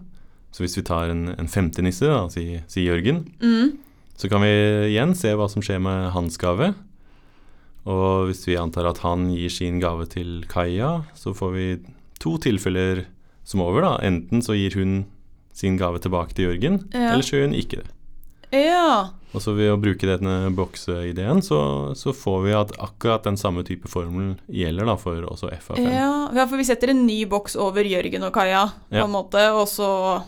Så 0.54 0.62
hvis 0.62 0.76
vi 0.78 0.84
tar 0.86 1.10
en, 1.10 1.28
en 1.34 1.50
femte 1.50 1.82
nisse, 1.82 2.06
da, 2.06 2.26
si, 2.30 2.60
si 2.70 2.86
Jørgen, 2.86 3.24
Mm. 3.42 3.78
Så 4.16 4.28
kan 4.30 4.42
vi 4.44 4.50
igjen 4.92 5.14
se 5.18 5.32
hva 5.34 5.48
som 5.50 5.62
skjer 5.64 5.80
med 5.82 6.10
hans 6.14 6.36
gave. 6.40 6.72
Og 7.84 8.30
hvis 8.30 8.44
vi 8.48 8.56
antar 8.56 8.86
at 8.88 9.02
han 9.04 9.26
gir 9.34 9.50
sin 9.52 9.80
gave 9.82 10.06
til 10.08 10.44
Kaja, 10.48 11.02
så 11.18 11.34
får 11.36 11.50
vi 11.52 11.66
to 12.22 12.36
tilfeller 12.40 13.04
som 13.44 13.60
over, 13.60 13.84
da. 13.84 13.96
Enten 14.06 14.40
så 14.44 14.56
gir 14.56 14.72
hun 14.78 15.02
sin 15.54 15.76
gave 15.78 16.00
tilbake 16.02 16.32
til 16.34 16.48
Jørgen, 16.48 16.80
Ja. 16.94 17.12
eller 17.12 17.22
så 17.22 17.36
gjør 17.36 17.50
hun 17.50 17.58
ikke 17.60 17.82
det. 17.82 17.90
Ja. 18.54 19.10
Og 19.34 19.42
så 19.42 19.52
ved 19.54 19.68
å 19.72 19.76
bruke 19.82 20.06
denne 20.06 20.48
bokseideen, 20.54 21.42
så, 21.42 21.92
så 21.98 22.14
får 22.14 22.38
vi 22.46 22.52
at 22.54 22.72
akkurat 22.78 23.24
den 23.26 23.36
samme 23.36 23.64
type 23.66 23.88
formel 23.90 24.36
gjelder 24.48 24.86
da 24.86 24.94
for 24.96 25.26
også 25.26 25.50
f 25.52 25.72
av 25.74 25.76
5. 25.76 25.88
Ja. 25.90 26.10
ja, 26.38 26.46
for 26.46 26.56
vi 26.56 26.64
setter 26.64 26.92
en 26.94 27.04
ny 27.06 27.24
boks 27.26 27.56
over 27.60 27.82
Jørgen 27.84 28.22
og 28.24 28.32
Kaja, 28.32 28.68
på 28.88 28.96
Ja. 29.02 29.04
en 29.04 29.10
måte, 29.12 29.42
og 29.52 29.66
så 29.68 30.22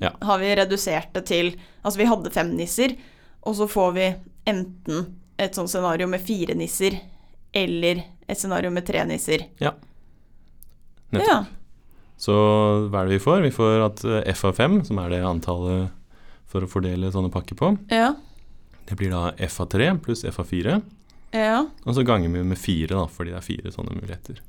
Ja. 0.00 0.10
har 0.22 0.38
vi 0.38 0.54
redusert 0.56 1.12
det 1.12 1.26
til 1.26 1.52
Altså, 1.84 1.98
vi 1.98 2.04
hadde 2.06 2.30
fem 2.30 2.56
nisser, 2.56 2.92
og 3.42 3.56
så 3.58 3.66
får 3.70 3.92
vi 3.96 4.06
enten 4.50 5.06
et 5.42 5.54
sånt 5.56 5.70
scenario 5.72 6.06
med 6.10 6.22
fire 6.22 6.54
nisser, 6.58 6.96
eller 7.52 8.02
et 8.28 8.38
scenario 8.38 8.70
med 8.70 8.86
tre 8.86 9.02
nisser. 9.08 9.46
Nettopp. 11.12 11.26
Ja. 11.28 11.44
Så 12.22 12.34
hva 12.92 13.02
er 13.02 13.08
det 13.10 13.16
vi 13.18 13.24
får? 13.24 13.42
Vi 13.42 13.50
får 13.54 13.82
at 13.88 14.04
eh, 14.06 14.22
f 14.32 14.44
av 14.48 14.54
5, 14.60 14.78
som 14.88 15.00
er 15.02 15.10
det 15.10 15.22
antallet 15.26 15.90
for 16.52 16.62
å 16.64 16.70
fordele 16.70 17.10
sånne 17.12 17.32
pakker 17.32 17.58
på, 17.58 17.72
Ja. 17.90 18.12
det 18.86 18.96
blir 19.00 19.10
da 19.10 19.32
f 19.42 19.58
av 19.64 19.68
3 19.72 19.88
pluss 20.04 20.22
f 20.28 20.38
av 20.38 20.46
4. 20.52 20.80
Ja. 21.32 21.64
Og 21.86 21.94
så 21.96 22.04
ganger 22.06 22.28
vi 22.30 22.42
med 22.44 22.58
4, 22.60 22.92
da, 22.94 23.06
fordi 23.08 23.32
det 23.32 23.38
er 23.40 23.46
fire 23.46 23.72
sånne 23.74 23.96
muligheter. 23.96 24.40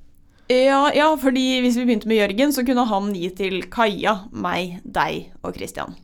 Ja, 0.51 0.91
ja, 0.93 1.07
fordi 1.17 1.61
hvis 1.63 1.77
vi 1.79 1.85
begynte 1.87 2.09
med 2.11 2.19
Jørgen, 2.19 2.51
så 2.53 2.65
kunne 2.67 2.83
han 2.89 3.13
gi 3.15 3.29
til 3.39 3.61
Kaja, 3.71 4.17
meg, 4.35 4.81
deg 4.83 5.29
og 5.41 5.55
Christian. 5.55 5.95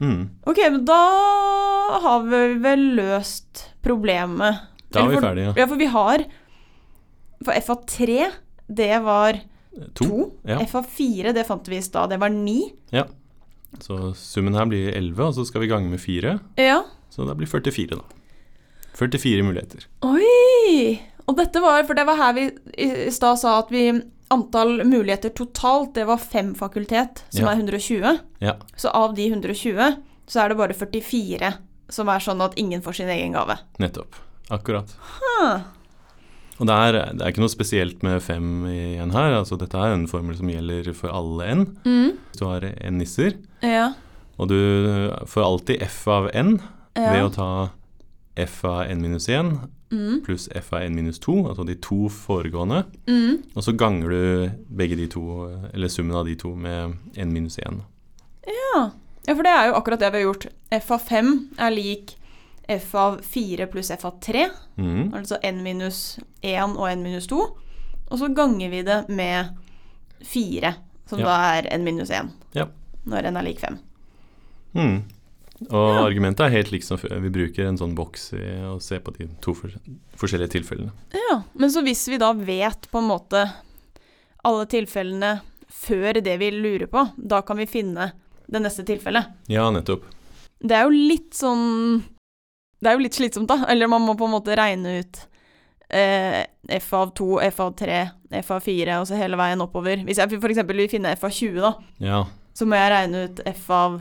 Mm. 0.00 0.22
Ok, 0.48 0.58
men 0.72 0.84
da 0.88 1.00
har 2.04 2.22
vi 2.24 2.42
vel 2.64 2.84
løst 2.96 3.66
problemet. 3.84 4.62
Da 4.90 5.04
er 5.04 5.12
vi 5.12 5.20
ferdige. 5.22 5.54
Ja, 5.60 5.66
for 5.70 5.80
vi 5.80 5.88
har 5.92 6.24
For 7.44 7.56
F 7.56 7.70
av 7.72 7.84
3, 7.88 8.30
det 8.68 8.94
var 9.04 9.40
To. 9.94 10.04
2. 10.04 10.24
Ja. 10.50 10.58
F 10.64 10.74
av 10.80 10.88
4, 10.90 11.32
det 11.32 11.44
fant 11.46 11.68
vi 11.70 11.78
i 11.78 11.84
stad, 11.84 12.10
det 12.10 12.18
var 12.20 12.32
9. 12.32 12.56
Så 13.80 13.98
summen 14.18 14.56
her 14.58 14.66
blir 14.66 14.90
11, 14.96 15.20
og 15.28 15.36
så 15.36 15.44
skal 15.46 15.62
vi 15.62 15.70
gange 15.70 15.88
med 15.92 16.02
4. 16.02 16.34
Ja. 16.58 16.80
Så 17.10 17.24
det 17.28 17.36
blir 17.38 17.48
44, 17.48 18.00
da. 18.00 18.02
44 18.98 19.44
muligheter. 19.46 19.86
Oi! 20.04 20.98
Og 21.30 21.36
dette 21.38 21.62
var 21.62 21.84
For 21.86 21.94
det 21.94 22.04
var 22.08 22.18
her 22.18 22.32
vi 22.36 22.48
i 22.74 22.88
stad 23.14 23.38
sa 23.38 23.60
at 23.60 23.70
vi 23.70 23.84
Antall 24.30 24.84
muligheter 24.86 25.32
totalt, 25.34 25.94
det 25.94 26.04
var 26.06 26.18
fem 26.22 26.52
fakultet, 26.54 27.24
som 27.30 27.44
Ja. 27.46 27.50
er 27.52 27.56
120. 27.56 28.18
Ja. 28.40 28.54
Så 28.76 28.88
av 28.94 29.14
de 29.16 29.26
120, 29.30 29.96
så 30.26 30.44
er 30.44 30.48
det 30.48 30.56
bare 30.56 30.74
44 30.74 31.54
som 31.90 32.08
er 32.08 32.20
sånn 32.22 32.40
at 32.44 32.54
ingen 32.56 32.80
får 32.82 32.94
sin 33.00 33.08
egen 33.08 33.32
gave. 33.34 33.58
Nettopp. 33.82 34.14
Akkurat. 34.50 34.86
Huh. 35.18 35.60
Og 36.60 36.66
det 36.68 36.76
er, 36.76 36.92
det 37.16 37.22
er 37.24 37.32
ikke 37.32 37.40
noe 37.42 37.48
spesielt 37.50 38.02
med 38.04 38.20
fem 38.22 38.64
igjen 38.68 39.10
her. 39.14 39.32
Altså, 39.40 39.56
dette 39.58 39.74
er 39.80 39.94
en 39.96 40.06
formel 40.06 40.36
som 40.36 40.46
gjelder 40.52 40.92
for 40.94 41.08
alle 41.10 41.46
n. 41.54 41.66
Mm. 41.84 42.18
Du 42.38 42.44
har 42.46 42.60
n 42.62 42.98
nisser, 42.98 43.34
Ja. 43.62 43.94
og 44.38 44.48
du 44.48 45.10
får 45.26 45.42
alltid 45.42 45.82
f 45.82 46.06
av 46.06 46.30
n 46.34 46.60
ved 46.94 47.22
å 47.24 47.32
ta 47.34 47.70
f 48.36 48.64
av 48.64 48.86
n 48.90 49.00
minus 49.02 49.26
1 49.28 49.58
Mm. 49.92 50.20
pluss 50.24 50.48
f 50.54 50.72
av 50.72 50.82
1 50.82 50.92
minus 50.94 51.18
2, 51.18 51.48
altså 51.48 51.64
de 51.66 51.74
to 51.74 52.08
foregående, 52.08 52.84
Mm. 53.08 53.42
og 53.56 53.62
så 53.62 53.72
ganger 53.76 54.08
du 54.08 54.50
begge 54.76 54.96
de 54.96 55.06
to, 55.08 55.24
eller 55.74 55.88
summen 55.88 56.14
av 56.16 56.24
de 56.26 56.34
to 56.36 56.54
med 56.54 56.94
1 57.16 57.32
minus 57.32 57.58
1. 57.58 57.82
Ja. 58.46 58.90
ja, 59.26 59.34
for 59.34 59.42
det 59.42 59.50
er 59.50 59.66
jo 59.68 59.74
akkurat 59.74 59.98
det 59.98 60.12
vi 60.12 60.22
har 60.22 60.32
gjort. 60.32 60.46
F 60.70 60.90
av 60.92 61.00
5 61.00 61.48
er 61.58 61.70
lik 61.70 62.14
F 62.68 62.94
av 62.94 63.20
4 63.22 63.66
pluss 63.66 63.90
F 63.90 64.04
av 64.04 64.20
3, 64.20 64.48
Mm. 64.78 65.12
altså 65.12 65.38
n 65.42 65.62
minus 65.62 66.18
1 66.42 66.76
og 66.78 66.88
n 66.92 67.02
minus 67.02 67.26
2. 67.26 67.40
Og 68.10 68.18
så 68.18 68.28
ganger 68.34 68.70
vi 68.70 68.82
det 68.82 69.08
med 69.08 69.56
4, 70.22 70.74
som 71.06 71.18
Ja. 71.18 71.24
da 71.24 71.58
er 71.58 71.68
n 71.76 71.84
minus 71.84 72.10
1. 72.10 72.30
Ja. 72.54 72.66
Når 73.06 73.24
n 73.30 73.36
er 73.36 73.42
lik 73.42 73.58
5. 73.58 73.78
Mm. 74.74 75.02
Og 75.68 75.94
Ja. 75.94 76.04
argumentet 76.06 76.40
er 76.46 76.54
helt 76.54 76.70
likt 76.72 76.84
som 76.84 76.96
før. 76.98 77.20
Vi 77.20 77.28
bruker 77.30 77.66
en 77.68 77.76
sånn 77.76 77.94
boks 77.94 78.32
i 78.32 78.44
å 78.64 78.80
se 78.80 78.98
på 78.98 79.12
de 79.18 79.26
to 79.44 79.52
forskjellige 80.16 80.54
tilfellene. 80.56 80.92
Ja, 81.12 81.42
men 81.54 81.68
så 81.70 81.82
hvis 81.84 82.06
vi 82.08 82.16
da 82.18 82.32
vet 82.32 82.88
på 82.90 82.98
en 82.98 83.08
måte 83.10 83.42
alle 84.44 84.64
tilfellene 84.66 85.40
før 85.70 86.22
det 86.24 86.38
vi 86.40 86.50
lurer 86.50 86.86
på, 86.90 87.04
da 87.16 87.42
kan 87.42 87.56
vi 87.60 87.66
finne 87.66 88.12
det 88.50 88.62
neste 88.62 88.84
tilfellet. 88.88 89.26
Ja, 89.48 89.68
nettopp. 89.70 90.02
Det 90.60 90.72
er 90.76 90.84
jo 90.88 90.90
litt 90.96 91.32
sånn 91.36 92.02
Det 92.82 92.88
er 92.88 92.96
jo 92.96 93.02
litt 93.04 93.12
slitsomt, 93.12 93.46
da. 93.46 93.66
Eller 93.68 93.86
man 93.88 94.00
må 94.00 94.14
på 94.16 94.24
en 94.24 94.32
måte 94.32 94.56
regne 94.56 95.00
ut 95.02 95.26
eh, 95.90 96.46
F 96.78 96.94
av 96.94 97.10
2, 97.14 97.42
F 97.42 97.60
av 97.60 97.74
3, 97.76 98.10
F 98.40 98.50
av 98.56 98.62
4, 98.64 98.94
og 99.02 99.06
så 99.06 99.18
hele 99.20 99.36
veien 99.36 99.60
oppover. 99.60 100.00
Hvis 100.06 100.16
jeg 100.16 100.32
f.eks. 100.32 100.62
vil 100.66 100.88
finne 100.88 101.12
F 101.12 101.24
av 101.24 101.30
20, 101.30 101.60
da, 101.60 101.74
Ja, 102.00 102.22
så 102.56 102.64
må 102.64 102.76
jeg 102.80 102.90
regne 102.94 103.24
ut 103.28 103.40
F 103.44 103.68
av 103.70 104.00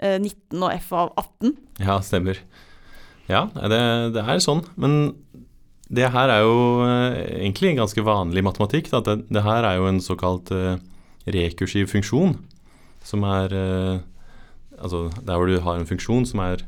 19 0.00 0.62
og 0.62 0.72
F 0.74 0.88
av 0.96 1.12
18. 1.20 1.54
ja 1.84 2.00
stemmer. 2.02 2.40
Ja, 3.30 3.46
det, 3.54 3.80
det 4.12 4.24
er 4.24 4.40
sånn. 4.42 4.64
Men 4.76 5.14
det 5.88 6.10
her 6.12 6.32
er 6.32 6.42
jo 6.44 6.56
egentlig 6.84 7.70
egentlig 7.70 7.76
ganske 7.78 8.04
vanlig 8.04 8.44
matematikk. 8.44 8.90
Da. 8.92 9.00
Det, 9.04 9.16
det 9.32 9.44
her 9.46 9.64
er 9.64 9.78
jo 9.78 9.88
en 9.88 10.02
såkalt 10.04 10.50
eh, 10.52 10.76
rekursiv 11.30 11.88
funksjon, 11.92 12.36
som 13.04 13.24
er 13.28 13.54
eh, 13.60 14.02
Altså 14.74 15.06
der 15.22 15.38
hvor 15.38 15.46
du 15.46 15.54
har 15.62 15.78
en 15.78 15.86
funksjon 15.86 16.24
som 16.26 16.40
er 16.42 16.64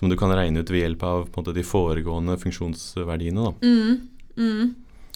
som 0.00 0.08
du 0.08 0.16
kan 0.16 0.32
regne 0.32 0.62
ut 0.62 0.70
ved 0.72 0.80
hjelp 0.80 1.02
av 1.04 1.26
på 1.28 1.36
en 1.36 1.44
måte, 1.44 1.52
de 1.52 1.62
foregående 1.62 2.38
funksjonsverdiene. 2.40 3.50
Mm. 3.60 3.98
Mm. 4.40 4.70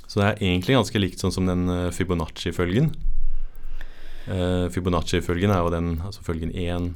Så 0.05 0.21
det 0.21 0.27
er 0.27 0.43
egentlig 0.51 0.77
ganske 0.77 1.01
likt 1.01 1.25
sånn 1.25 1.33
som 1.33 1.49
den 1.49 1.65
eh, 1.73 1.89
Fibonacci-følgen. 1.97 2.91
Eh, 4.29 4.67
Fibonacci-følgen 4.75 5.55
er 5.55 5.65
jo 5.65 5.73
den 5.73 5.89
altså 6.05 6.27
følgen 6.27 6.53
1, 6.53 6.91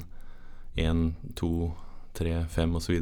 1, 0.79 1.03
2, 1.39 1.51
3, 2.19 2.33
5 2.55 2.75
osv. 2.79 2.95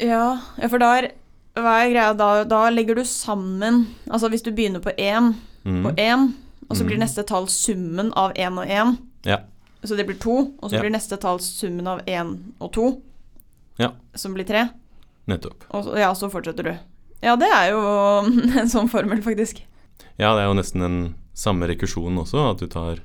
Ja, 0.00 0.26
ja, 0.58 0.68
for 0.68 0.78
da 0.82 0.92
er 1.00 1.10
hva 1.52 1.72
er 1.82 1.90
greia 1.92 2.12
da? 2.16 2.28
Da 2.48 2.62
legger 2.72 2.96
du 2.96 3.02
sammen 3.04 3.82
Altså 4.08 4.30
hvis 4.32 4.40
du 4.44 4.52
begynner 4.56 4.80
på 4.84 4.94
1 4.96 5.34
Mm. 5.64 5.84
og 5.86 5.94
én, 5.94 6.32
og 6.68 6.74
så 6.76 6.82
blir 6.82 6.96
mm. 6.98 7.02
neste 7.04 7.22
tall 7.22 7.44
summen 7.46 8.08
av 8.18 8.32
1 8.34 8.56
og 8.58 8.66
1. 8.66 8.96
Ja. 9.28 9.36
Så 9.84 9.94
det 9.94 10.08
blir 10.08 10.16
2, 10.18 10.32
og 10.58 10.70
så 10.70 10.74
Ja. 10.74 10.80
blir 10.82 10.90
neste 10.90 11.14
tall 11.22 11.38
summen 11.38 11.86
av 11.86 12.00
1 12.04 12.32
og 12.60 12.72
2, 12.72 12.86
Ja. 13.78 13.92
som 14.14 14.34
blir 14.34 14.44
3. 14.44 14.70
Nettopp. 15.28 15.62
Og 15.70 15.84
så, 15.84 15.96
ja, 15.98 16.10
så 16.14 16.28
fortsetter 16.32 16.64
du. 16.64 16.78
Ja, 17.22 17.36
det 17.36 17.46
er 17.46 17.70
jo 17.70 17.78
en 18.58 18.66
sånn 18.66 18.90
formel, 18.90 19.22
faktisk. 19.22 19.62
Ja, 20.18 20.34
det 20.34 20.42
er 20.42 20.48
jo 20.50 20.58
nesten 20.58 20.80
den 20.82 21.14
samme 21.32 21.68
rekursjonen 21.70 22.18
også, 22.18 22.50
at 22.50 22.58
du 22.58 22.66
tar 22.66 22.98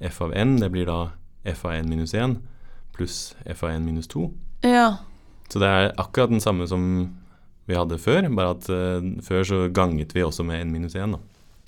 f 0.00 0.22
av 0.22 0.32
n, 0.32 0.60
det 0.60 0.70
blir 0.70 0.86
da 0.86 1.10
f 1.44 1.64
av 1.64 1.72
n 1.72 1.88
minus 1.88 2.14
1 2.14 2.38
pluss 2.94 3.34
f 3.44 3.64
av 3.66 3.74
n 3.74 3.84
minus 3.86 4.08
2. 4.12 4.28
Ja. 4.66 4.88
Så 5.50 5.60
det 5.62 5.68
er 5.68 5.92
akkurat 6.00 6.32
den 6.32 6.42
samme 6.42 6.66
som 6.70 6.84
vi 7.68 7.76
hadde 7.76 8.00
før, 8.00 8.26
bare 8.36 8.56
at 8.56 8.68
uh, 8.72 9.04
før 9.24 9.46
så 9.48 9.62
ganget 9.72 10.12
vi 10.16 10.24
også 10.24 10.44
med 10.46 10.62
1 10.62 10.72
minus 10.72 10.96
1. 10.96 11.16
Da. 11.16 11.22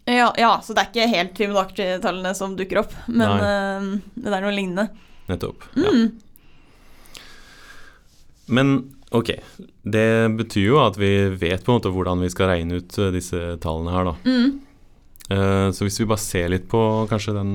Ja, 0.07 0.29
ja, 0.39 0.53
så 0.63 0.75
det 0.77 0.85
er 0.85 0.91
ikke 0.93 1.09
helt 1.11 1.41
Fibonacci-tallene 1.41 2.33
som 2.39 2.55
dukker 2.59 2.85
opp, 2.85 2.95
men 3.09 3.43
uh, 3.43 3.89
det 4.15 4.31
er 4.31 4.45
noe 4.45 4.55
lignende. 4.55 4.89
Nettopp. 5.31 5.67
Ja. 5.75 5.91
Mm. 5.91 6.13
Men 8.47 8.77
ok, 9.11 9.33
det 9.83 10.09
betyr 10.39 10.69
jo 10.69 10.77
at 10.85 10.99
vi 11.01 11.11
vet 11.35 11.65
på 11.65 11.73
en 11.73 11.81
måte 11.81 11.91
hvordan 11.95 12.23
vi 12.23 12.31
skal 12.31 12.53
regne 12.53 12.79
ut 12.79 12.99
eh, 13.01 13.11
disse 13.15 13.41
tallene 13.63 13.95
her, 13.95 14.13
da. 14.13 14.15
Mm. 14.23 14.53
Uh, 15.27 15.69
så 15.75 15.83
hvis 15.83 15.99
vi 15.99 16.07
bare 16.07 16.23
ser 16.23 16.53
litt 16.53 16.69
på 16.71 16.81
kanskje 17.11 17.35
den 17.35 17.51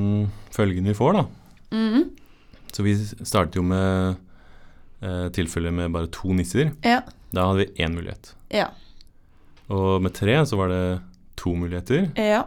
følgen 0.52 0.90
vi 0.92 0.98
får, 0.98 1.22
da. 1.22 1.24
Mm. 1.72 2.10
Så 2.72 2.84
vi 2.86 2.96
startet 2.98 3.58
jo 3.60 3.64
med 3.68 4.16
eh, 5.04 5.28
tilfeller 5.36 5.74
med 5.76 5.92
bare 5.94 6.08
to 6.14 6.32
nisser. 6.36 6.72
Ja. 6.86 7.02
Da 7.36 7.48
hadde 7.50 7.66
vi 7.66 7.84
én 7.84 7.96
mulighet. 7.96 8.34
Ja. 8.52 8.70
Og 9.72 10.02
med 10.04 10.14
tre 10.18 10.36
så 10.48 10.58
var 10.60 10.72
det 10.72 10.84
to 11.40 11.54
muligheter. 11.56 12.10
Ja. 12.20 12.44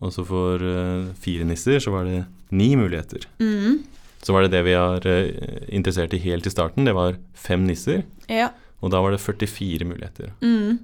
Og 0.00 0.12
så 0.14 0.24
for 0.26 0.62
eh, 0.62 1.08
fire 1.20 1.46
nisser 1.48 1.80
så 1.82 1.92
var 1.94 2.04
det 2.08 2.22
ni 2.54 2.70
muligheter. 2.78 3.26
Mm. 3.40 3.80
Så 4.22 4.34
var 4.34 4.44
det 4.44 4.52
det 4.56 4.64
vi 4.66 4.74
er 4.76 5.08
eh, 5.08 5.64
interessert 5.74 6.14
i 6.16 6.22
helt 6.24 6.46
i 6.48 6.52
starten. 6.52 6.86
Det 6.88 6.94
var 6.96 7.18
fem 7.38 7.64
nisser, 7.68 8.04
Ja. 8.28 8.50
og 8.80 8.92
da 8.92 9.00
var 9.04 9.12
det 9.14 9.20
44 9.22 9.84
muligheter. 9.88 10.32
Mm. 10.42 10.78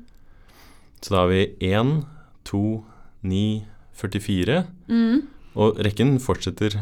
Så 1.04 1.12
da 1.14 1.22
har 1.24 1.28
vi 1.32 1.44
1, 1.60 2.04
2, 2.48 2.84
9, 3.22 3.64
44. 3.94 4.64
Mm. 4.88 5.22
Og 5.54 5.78
rekken 5.84 6.16
fortsetter 6.20 6.78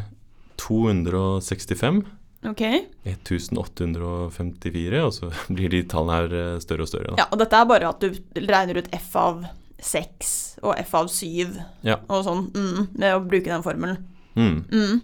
265, 0.62 2.02
Ok. 2.42 2.62
1854, 3.07 5.02
og 5.07 5.12
så 5.14 5.28
blir 5.54 5.71
de 5.71 5.83
tallene 5.87 6.16
her 6.16 6.33
eh, 6.40 6.59
større 6.62 6.83
og 6.83 6.90
større. 6.90 7.12
Da. 7.12 7.16
Ja, 7.23 7.26
og 7.31 7.38
dette 7.38 7.54
er 7.59 7.69
bare 7.71 7.90
at 7.92 8.02
du 8.02 8.09
regner 8.49 8.81
ut 8.83 8.90
f 8.99 9.14
av 9.21 9.45
6 9.83 10.33
og 10.62 10.75
f 10.83 10.92
av 10.99 11.07
7 11.11 11.54
Ja. 11.87 11.97
og 12.09 12.25
sånn, 12.26 12.45
mm, 12.54 12.88
med 12.99 13.14
å 13.14 13.23
bruke 13.23 13.50
den 13.50 13.62
formelen. 13.62 13.97
Mm. 14.35 14.64
Mm. 14.73 15.00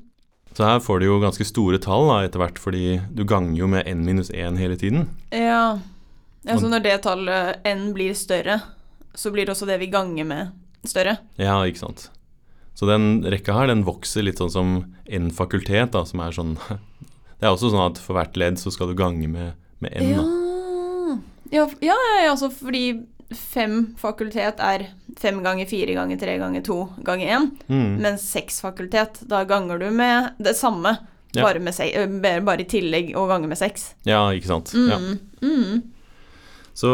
Så 0.54 0.66
her 0.66 0.80
får 0.82 0.98
du 0.98 1.06
jo 1.06 1.20
ganske 1.22 1.46
store 1.46 1.78
tall 1.82 2.08
da, 2.10 2.18
etter 2.26 2.42
hvert, 2.42 2.58
fordi 2.58 2.98
du 3.14 3.22
ganger 3.28 3.54
jo 3.60 3.66
med 3.70 3.86
n 3.86 4.02
minus 4.06 4.30
1 4.34 4.58
hele 4.58 4.76
tiden. 4.80 5.06
Ja. 5.30 5.78
ja, 6.42 6.58
så 6.58 6.66
når 6.70 6.82
det 6.86 6.96
tallet 7.06 7.62
n 7.68 7.92
blir 7.94 8.14
større, 8.18 8.60
så 9.14 9.30
blir 9.34 9.46
også 9.50 9.66
det 9.70 9.78
vi 9.82 9.86
ganger 9.92 10.26
med, 10.26 10.50
større. 10.86 11.18
Ja, 11.38 11.60
ikke 11.66 11.84
sant. 11.86 12.08
Så 12.78 12.86
den 12.86 13.24
rekka 13.26 13.56
her, 13.56 13.66
den 13.72 13.82
vokser 13.86 14.22
litt 14.22 14.38
sånn 14.38 14.52
som 14.54 14.68
en 15.10 15.30
fakultet, 15.34 15.90
da, 15.96 16.04
som 16.06 16.20
er 16.22 16.34
sånn 16.36 16.54
Det 17.38 17.46
er 17.46 17.52
også 17.54 17.70
sånn 17.72 17.84
at 17.90 17.98
for 18.02 18.14
hvert 18.18 18.36
ledd 18.38 18.58
så 18.58 18.70
skal 18.74 18.90
du 18.90 18.94
gange 18.98 19.26
med, 19.30 19.54
med 19.82 19.94
n, 19.98 20.08
Ja. 20.14 20.24
Ja, 21.50 21.62
ja, 21.80 21.94
ja, 22.22 22.30
altså 22.32 22.50
fordi 22.52 23.06
fem 23.34 23.94
fakultet 24.00 24.60
er 24.60 24.86
fem 25.20 25.38
ganger 25.44 25.68
fire 25.68 25.94
ganger 25.96 26.18
tre 26.20 26.34
ganger 26.40 26.62
to 26.66 26.76
ganger 27.06 27.30
én, 27.36 27.46
Mm. 27.68 27.98
mens 28.04 28.22
seks 28.28 28.60
fakultet, 28.60 29.22
da 29.28 29.44
ganger 29.48 29.78
du 29.80 29.90
med 29.90 30.34
det 30.38 30.54
samme, 30.56 30.98
Ja. 31.34 31.42
bare, 31.44 31.60
med 31.60 31.74
se, 31.74 31.88
bare 32.44 32.60
i 32.60 32.64
tillegg 32.68 33.14
å 33.16 33.26
gange 33.28 33.48
med 33.48 33.58
seks. 33.58 33.94
Ja, 34.04 34.28
ikke 34.32 34.46
sant. 34.50 34.72
Mm. 34.74 34.88
Ja. 34.90 34.98
Mm. 35.48 35.82
Så 36.74 36.92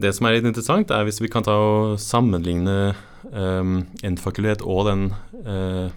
det 0.00 0.14
som 0.14 0.26
er 0.26 0.36
litt 0.36 0.44
interessant, 0.48 0.90
er 0.90 1.04
hvis 1.04 1.20
vi 1.20 1.28
kan 1.28 1.42
ta 1.42 1.52
og 1.56 1.96
sammenligne 1.98 2.94
um, 3.32 3.86
en 4.02 4.16
fakultet 4.20 4.62
og 4.62 4.86
den 4.88 5.06
eh, 5.44 5.90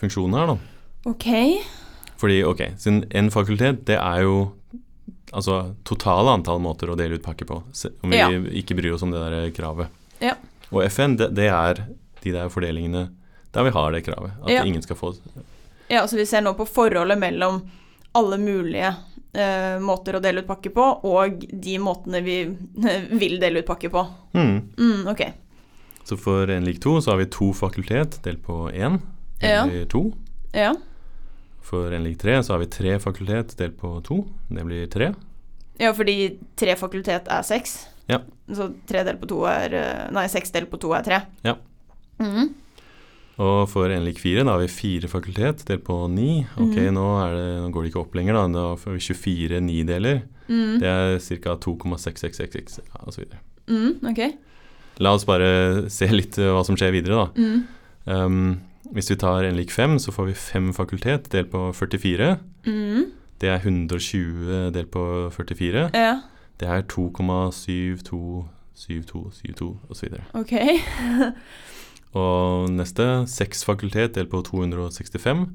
funksjonen 0.00 0.36
her, 0.38 0.46
da. 0.54 0.56
Ok. 1.10 1.26
Fordi, 2.20 2.38
ok, 2.46 2.62
siden 2.80 3.02
N-fakultet, 3.10 3.82
det 3.88 3.96
er 4.00 4.22
jo 4.24 4.36
altså 5.34 5.74
totale 5.84 6.30
antall 6.30 6.60
måter 6.62 6.92
å 6.92 6.96
dele 6.96 7.18
ut 7.18 7.24
pakke 7.24 7.44
på, 7.48 7.56
om 7.64 8.10
vi 8.12 8.16
Ja. 8.20 8.28
ikke 8.30 8.76
bryr 8.78 8.94
oss 8.94 9.02
om 9.02 9.10
det 9.10 9.20
der 9.20 9.50
kravet. 9.56 9.88
Ja. 10.22 10.36
Og 10.70 10.84
FN, 10.86 11.16
det, 11.18 11.32
det 11.34 11.48
er 11.50 11.82
de 12.22 12.32
der 12.32 12.48
fordelingene 12.48 13.08
der 13.54 13.66
vi 13.66 13.70
har 13.74 13.92
det 13.92 14.04
kravet, 14.06 14.32
at 14.42 14.50
Ja. 14.50 14.62
ingen 14.64 14.82
skal 14.82 14.96
få 14.96 15.14
Ja, 15.88 16.00
altså 16.02 16.16
vi 16.16 16.24
ser 16.26 16.40
nå 16.40 16.54
på 16.56 16.64
forholdet 16.66 17.18
mellom 17.18 17.60
alle 18.14 18.38
mulige 18.38 18.94
eh, 19.34 19.78
måter 19.82 20.16
å 20.16 20.22
dele 20.22 20.40
ut 20.40 20.46
pakke 20.48 20.70
på, 20.70 20.84
og 21.04 21.42
de 21.52 21.78
måtene 21.78 22.22
vi 22.24 22.38
vil 23.20 23.38
dele 23.42 23.60
ut 23.60 23.66
pakke 23.66 23.90
på. 23.90 24.06
Mm. 24.34 24.56
Mm, 24.78 25.06
ok. 25.12 25.22
Så 26.04 26.16
for 26.20 26.50
en 26.52 26.64
lik 26.68 26.80
to, 26.84 26.98
så 27.00 27.14
har 27.14 27.18
vi 27.22 27.26
to 27.32 27.52
fakultet 27.56 28.18
delt 28.24 28.42
på 28.44 28.66
én. 28.72 29.00
Det 29.40 29.50
Ja. 29.50 29.64
blir 29.66 29.86
to. 29.88 30.12
Ja. 30.52 30.74
For 31.64 31.92
en 31.92 32.04
lik 32.04 32.18
tre, 32.20 32.36
så 32.42 32.52
har 32.54 32.58
vi 32.60 32.66
tre 32.66 32.98
fakultet 33.00 33.56
delt 33.56 33.78
på 33.80 34.02
to. 34.04 34.26
Det 34.50 34.64
blir 34.64 34.86
tre. 34.90 35.14
ja, 35.80 35.92
fordi 35.92 36.36
tre 36.56 36.76
fakultet 36.76 37.26
er 37.26 37.42
seks. 37.42 37.86
Ja. 38.08 38.18
Så 38.52 38.74
tre 38.86 39.02
delt 39.02 39.20
på 39.20 39.26
to 39.26 39.44
er 39.48 39.72
eh, 39.72 40.10
Nei, 40.12 40.26
seks 40.28 40.50
delt 40.52 40.68
på 40.70 40.78
to 40.78 40.92
er 40.92 41.02
tre. 41.02 41.22
Ja. 41.42 41.54
Mhm. 42.20 42.54
Og 43.36 43.68
for 43.68 43.90
en 43.90 44.04
lik 44.04 44.20
fire, 44.20 44.44
da 44.44 44.52
har 44.52 44.60
vi 44.60 44.68
fire 44.68 45.08
fakultet 45.10 45.64
delt 45.66 45.82
på 45.82 45.96
ni. 46.08 46.44
Ok, 46.54 46.76
mm. 46.76 46.92
nå, 46.94 47.06
er 47.24 47.32
det, 47.34 47.48
nå 47.64 47.70
går 47.74 47.82
det 47.82 47.90
ikke 47.90 48.02
opp 48.04 48.14
lenger, 48.14 48.34
da. 48.34 48.44
Da 48.54 48.76
får 48.76 48.92
vi 48.94 49.00
24 49.08 49.60
nideler. 49.60 50.20
Mm. 50.46 50.78
Det 50.78 50.86
er 50.86 51.18
ca. 51.42 51.56
2,666 51.56 52.78
ja, 52.84 53.00
osv. 53.08 53.24
Mm, 53.66 53.98
ok. 54.06 54.20
La 55.02 55.10
oss 55.14 55.24
bare 55.26 55.88
se 55.90 56.06
litt 56.12 56.38
eh, 56.38 56.52
hva 56.54 56.62
som 56.66 56.76
skjer 56.78 56.92
videre, 56.94 57.14
da. 57.24 57.28
Mm. 57.34 57.60
Um, 58.04 58.60
hvis 58.94 59.10
vi 59.10 59.16
tar 59.18 59.44
en 59.48 59.56
lik 59.58 59.72
fem, 59.74 59.98
så 59.98 60.12
får 60.14 60.24
vi 60.28 60.34
fem 60.38 60.68
fakultet 60.76 61.30
delt 61.32 61.50
på 61.50 61.60
44. 61.74 62.36
Mm. 62.68 63.02
Det 63.40 63.48
er 63.50 63.58
120 63.64 64.70
delt 64.74 64.90
på 64.94 65.02
44. 65.34 65.88
Ja, 65.94 66.14
Det 66.60 66.68
er 66.70 66.82
2,727272 66.86 69.70
osv. 69.90 70.08
ok. 70.34 70.52
Og 72.14 72.70
neste, 72.70 73.26
seks 73.26 73.64
fakultet 73.66 74.14
delt 74.14 74.30
på 74.30 74.38
265. 74.46 75.48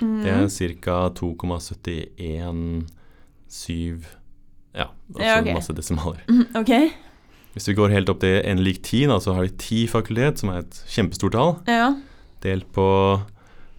Mm. 0.00 0.22
Det 0.22 0.30
er 0.30 0.46
ca. 0.78 1.08
2,717 1.18 2.86
Ja, 4.74 4.86
altså 5.08 5.24
Ja, 5.24 5.40
okay. 5.40 5.54
masse 5.54 5.72
desimaler. 5.74 6.18
Mm, 6.28 6.46
ok. 6.54 6.70
Hvis 7.54 7.68
vi 7.70 7.74
går 7.78 7.92
helt 7.94 8.10
opp 8.10 8.18
til 8.24 8.40
n 8.50 8.58
lik 8.66 8.80
10, 8.82 9.04
da, 9.12 9.20
så 9.22 9.30
har 9.36 9.44
vi 9.46 9.52
10 9.54 9.84
fakultet, 9.92 10.40
som 10.42 10.50
er 10.50 10.58
et 10.64 10.74
kjempestort 10.90 11.34
tall, 11.36 11.52
Ja. 11.70 11.92
delt 12.42 12.66
på 12.74 12.86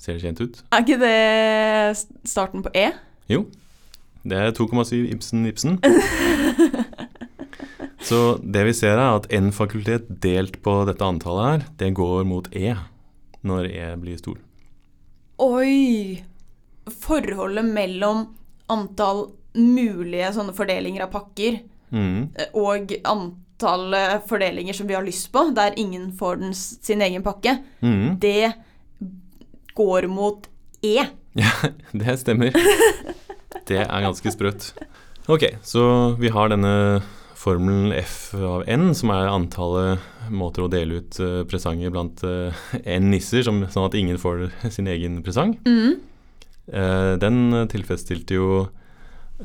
Ser 0.00 0.12
det 0.16 0.22
kjent 0.24 0.40
ut? 0.40 0.62
Er 0.72 0.78
ikke 0.82 1.00
det 1.02 1.18
starten 2.30 2.62
på 2.64 2.70
E? 2.74 2.88
Jo. 3.30 3.40
Det 4.22 4.38
er 4.38 4.52
2,7 4.54 5.12
Ibsen 5.12 5.46
Ibsen. 5.50 5.78
Så 8.02 8.18
det 8.42 8.64
vi 8.66 8.72
ser 8.74 8.98
er 8.98 9.14
at 9.18 9.28
én 9.34 9.52
fakultet 9.54 10.08
delt 10.22 10.56
på 10.64 10.72
dette 10.88 11.06
antallet 11.06 11.46
her, 11.46 11.60
det 11.78 11.92
går 11.94 12.24
mot 12.26 12.48
E 12.50 12.74
når 13.46 13.68
E 13.70 13.96
blir 14.02 14.18
stor. 14.18 14.38
Oi! 15.42 16.18
Forholdet 17.02 17.64
mellom 17.70 18.24
antall 18.70 19.28
mulige 19.54 20.32
sånne 20.36 20.54
fordelinger 20.56 21.02
av 21.06 21.12
pakker 21.12 21.60
Mhm. 21.92 22.28
eh, 22.40 22.46
og 22.56 22.92
antall 23.04 23.92
fordelinger 24.26 24.72
som 24.74 24.86
vi 24.88 24.94
har 24.96 25.04
lyst 25.04 25.28
på, 25.32 25.42
der 25.54 25.74
ingen 25.76 26.10
får 26.16 26.38
den, 26.40 26.54
sin 26.54 27.02
egen 27.04 27.22
pakke, 27.22 27.58
mm. 27.82 28.18
det 28.18 28.52
går 29.76 30.08
mot 30.08 30.48
E. 30.82 31.04
Ja, 31.34 31.48
det 31.92 32.18
stemmer. 32.20 32.52
Det 33.68 33.78
er 33.86 34.02
ganske 34.04 34.32
sprøtt. 34.34 34.72
Ok, 35.32 35.46
så 35.64 36.16
vi 36.20 36.28
har 36.28 36.48
denne 36.52 37.02
formelen 37.38 37.92
f 37.96 38.34
av 38.34 38.64
n, 38.68 38.90
som 38.94 39.10
er 39.14 39.30
antallet 39.30 40.00
måter 40.30 40.66
å 40.66 40.70
dele 40.70 41.00
ut 41.00 41.16
eh, 41.20 41.40
presanger 41.48 41.90
blant 41.94 42.20
eh, 42.24 42.52
n 42.84 43.08
nisser, 43.10 43.42
sånn 43.46 43.64
at 43.86 43.94
ingen 43.96 44.18
får 44.20 44.50
sin 44.70 44.88
egen 44.92 45.22
presang. 45.24 45.54
Mm. 45.64 46.00
Eh, 46.72 47.12
den 47.22 47.40
tilfredsstilte 47.72 48.36
jo 48.36 48.48
eh, 48.66 48.70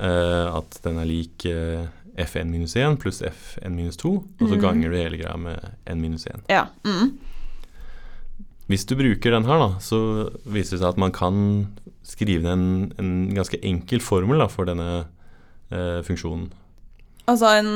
at 0.02 0.78
den 0.84 1.00
er 1.02 1.10
lik 1.10 1.46
eh, 1.50 1.88
fn 2.18 2.52
minus 2.52 2.76
1 2.76 2.98
pluss 3.02 3.22
fn 3.22 3.76
minus 3.78 3.98
2, 4.02 4.12
og 4.18 4.46
så 4.46 4.56
mm. 4.56 4.62
ganger 4.62 4.92
du 4.94 4.98
hele 4.98 5.20
greia 5.22 5.38
med 5.38 5.74
n 5.86 6.02
minus 6.02 6.28
1. 6.30 6.48
Ja. 6.52 6.68
Mm. 6.88 7.18
Hvis 8.68 8.86
du 8.86 8.98
bruker 9.00 9.32
den 9.32 9.46
her, 9.48 9.62
da, 9.62 9.70
så 9.80 10.00
viser 10.44 10.76
det 10.76 10.82
seg 10.82 10.90
at 10.90 11.00
man 11.00 11.14
kan 11.16 11.38
skrive 12.08 12.44
ned 12.44 12.58
en, 12.58 12.66
en 13.00 13.14
ganske 13.38 13.60
enkel 13.64 14.02
formel 14.04 14.42
da, 14.44 14.50
for 14.52 14.68
denne 14.68 14.90
eh, 15.72 16.02
funksjonen. 16.08 16.50
Altså 17.28 17.54
en 17.60 17.72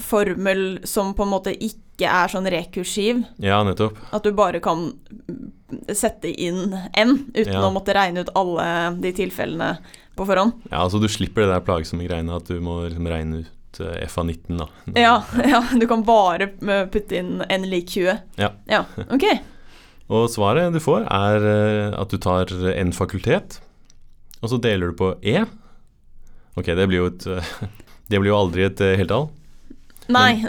formel 0.00 0.80
som 0.88 1.14
på 1.16 1.24
en 1.24 1.32
måte 1.32 1.54
ikke 1.56 2.08
er 2.10 2.32
sånn 2.32 2.48
rekursiv. 2.52 3.22
Ja, 3.42 3.62
nettopp. 3.64 3.98
At 4.12 4.26
du 4.26 4.34
bare 4.36 4.60
kan 4.64 4.90
mm, 4.92 5.92
sette 5.96 6.28
inn 6.32 6.74
n 6.74 7.14
uten 7.34 7.52
Ja. 7.54 7.64
å 7.64 7.72
måtte 7.72 7.96
regne 7.96 8.24
ut 8.24 8.32
alle 8.36 8.66
de 9.00 9.12
tilfellene 9.16 9.78
på 10.16 10.26
forhånd. 10.28 10.54
Ja, 10.70 10.84
altså 10.84 11.00
Du 11.02 11.08
slipper 11.10 11.44
det 11.44 11.52
der 11.52 11.64
plagsomme 11.66 12.06
greiene 12.06 12.36
at 12.38 12.48
du 12.50 12.60
må 12.62 12.80
liksom 12.86 13.08
regne 13.10 13.42
ut 13.44 13.80
eh, 13.82 14.04
f 14.06 14.18
av 14.20 14.28
19. 14.28 14.60
da. 14.60 14.68
Ja, 15.06 15.16
ja, 15.42 15.62
du 15.74 15.86
kan 15.90 16.04
bare 16.06 16.50
putte 16.92 17.18
inn 17.18 17.42
n 17.48 17.68
lik 17.70 17.90
20. 17.96 18.22
Ja. 18.40 18.52
ja. 18.70 18.84
Ok. 19.14 19.26
Og 20.12 20.28
svaret 20.28 20.74
du 20.74 20.80
får, 20.84 21.06
er 21.08 21.46
eh, 21.48 21.94
at 21.96 22.12
du 22.12 22.20
tar 22.20 22.50
en 22.74 22.92
fakultet, 22.92 23.58
og 24.42 24.50
så 24.52 24.60
deler 24.60 24.92
du 24.92 24.98
på 24.98 25.14
e. 25.24 25.38
Ok, 26.60 26.68
det 26.76 26.84
blir 26.90 27.00
jo 27.00 27.08
et 27.12 27.26
eh, 27.30 27.54
Det 28.12 28.18
blir 28.20 28.34
jo 28.34 28.36
aldri 28.36 28.66
et 28.66 28.80
eh, 28.84 28.98
heltall. 29.00 29.30
Nei. 30.12 30.44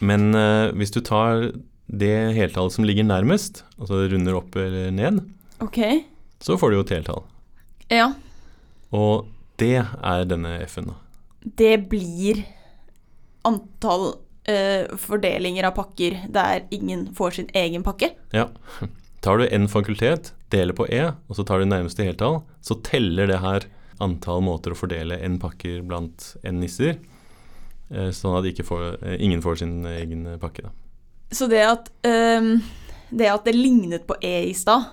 Men 0.00 0.32
men 0.32 0.32
hvis 0.76 0.90
du 0.92 0.98
tar 1.04 1.50
det 1.86 2.32
heltallet 2.36 2.72
som 2.74 2.84
ligger 2.84 3.04
nærmest, 3.06 3.62
altså 3.78 4.02
runder 4.10 4.36
opp 4.36 4.56
eller 4.56 4.90
ned, 4.92 5.20
ok. 5.64 5.78
så 6.44 6.56
får 6.60 6.72
du 6.72 6.76
jo 6.76 6.84
et 6.84 6.92
heltall. 6.96 7.22
Ja. 7.92 8.08
Og 8.94 9.26
det 9.60 9.78
er 9.82 10.28
denne 10.28 10.56
f-en. 10.66 10.92
da. 10.92 10.98
Det 11.44 11.74
blir 11.90 12.44
antall 13.44 14.14
uh, 14.48 14.96
fordelinger 15.00 15.68
av 15.68 15.76
pakker 15.76 16.22
der 16.32 16.64
ingen 16.74 17.08
får 17.16 17.38
sin 17.38 17.50
egen 17.56 17.84
pakke. 17.86 18.14
Ja. 18.32 18.48
Tar 19.24 19.40
du 19.40 19.46
n 19.48 19.68
fakultet, 19.72 20.34
deler 20.52 20.76
på 20.76 20.84
e, 20.92 21.06
og 21.28 21.38
så 21.38 21.46
tar 21.48 21.62
du 21.62 21.68
nærmeste 21.68 22.04
heltall, 22.04 22.42
så 22.60 22.76
teller 22.84 23.30
det 23.30 23.40
her 23.40 23.64
antall 24.04 24.42
måter 24.44 24.74
å 24.74 24.76
fordele 24.76 25.16
n 25.24 25.38
pakker 25.40 25.80
blant 25.86 26.34
n 26.44 26.58
nisser, 26.60 26.98
eh, 27.88 28.10
sånn 28.12 28.36
at 28.36 28.60
får, 28.68 28.98
eh, 29.00 29.16
ingen 29.24 29.40
får 29.40 29.62
sin 29.62 29.86
egen 29.88 30.26
pakke. 30.42 30.66
Da. 30.66 30.74
Så 31.32 31.48
det 31.48 31.62
at 31.64 31.88
um, 32.04 32.60
Det 33.14 33.28
at 33.30 33.44
det 33.44 33.54
lignet 33.54 34.06
på 34.08 34.16
E 34.20 34.50
i 34.50 34.52
stad, 34.52 34.88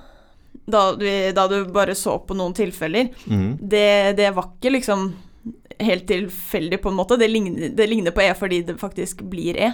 da, 0.71 0.83
vi- 0.99 1.31
da 1.37 1.47
du 1.51 1.65
bare 1.73 1.93
så 1.97 2.17
på 2.25 2.35
noen 2.39 2.53
tilfeller, 2.57 3.09
Mm. 3.27 3.57
det, 3.61 4.15
det 4.17 4.31
var 4.35 4.49
ikke 4.55 4.71
liksom 4.77 5.09
helt 5.81 6.05
tilfeldig, 6.07 6.81
på 6.83 6.89
en 6.91 6.97
måte. 6.99 7.17
Det 7.17 7.29
ligner, 7.31 7.69
det 7.75 7.87
ligner 7.89 8.11
på 8.13 8.21
E 8.21 8.33
fordi 8.37 8.63
det 8.65 8.77
faktisk 8.81 9.23
blir 9.29 9.57
E. 9.57 9.71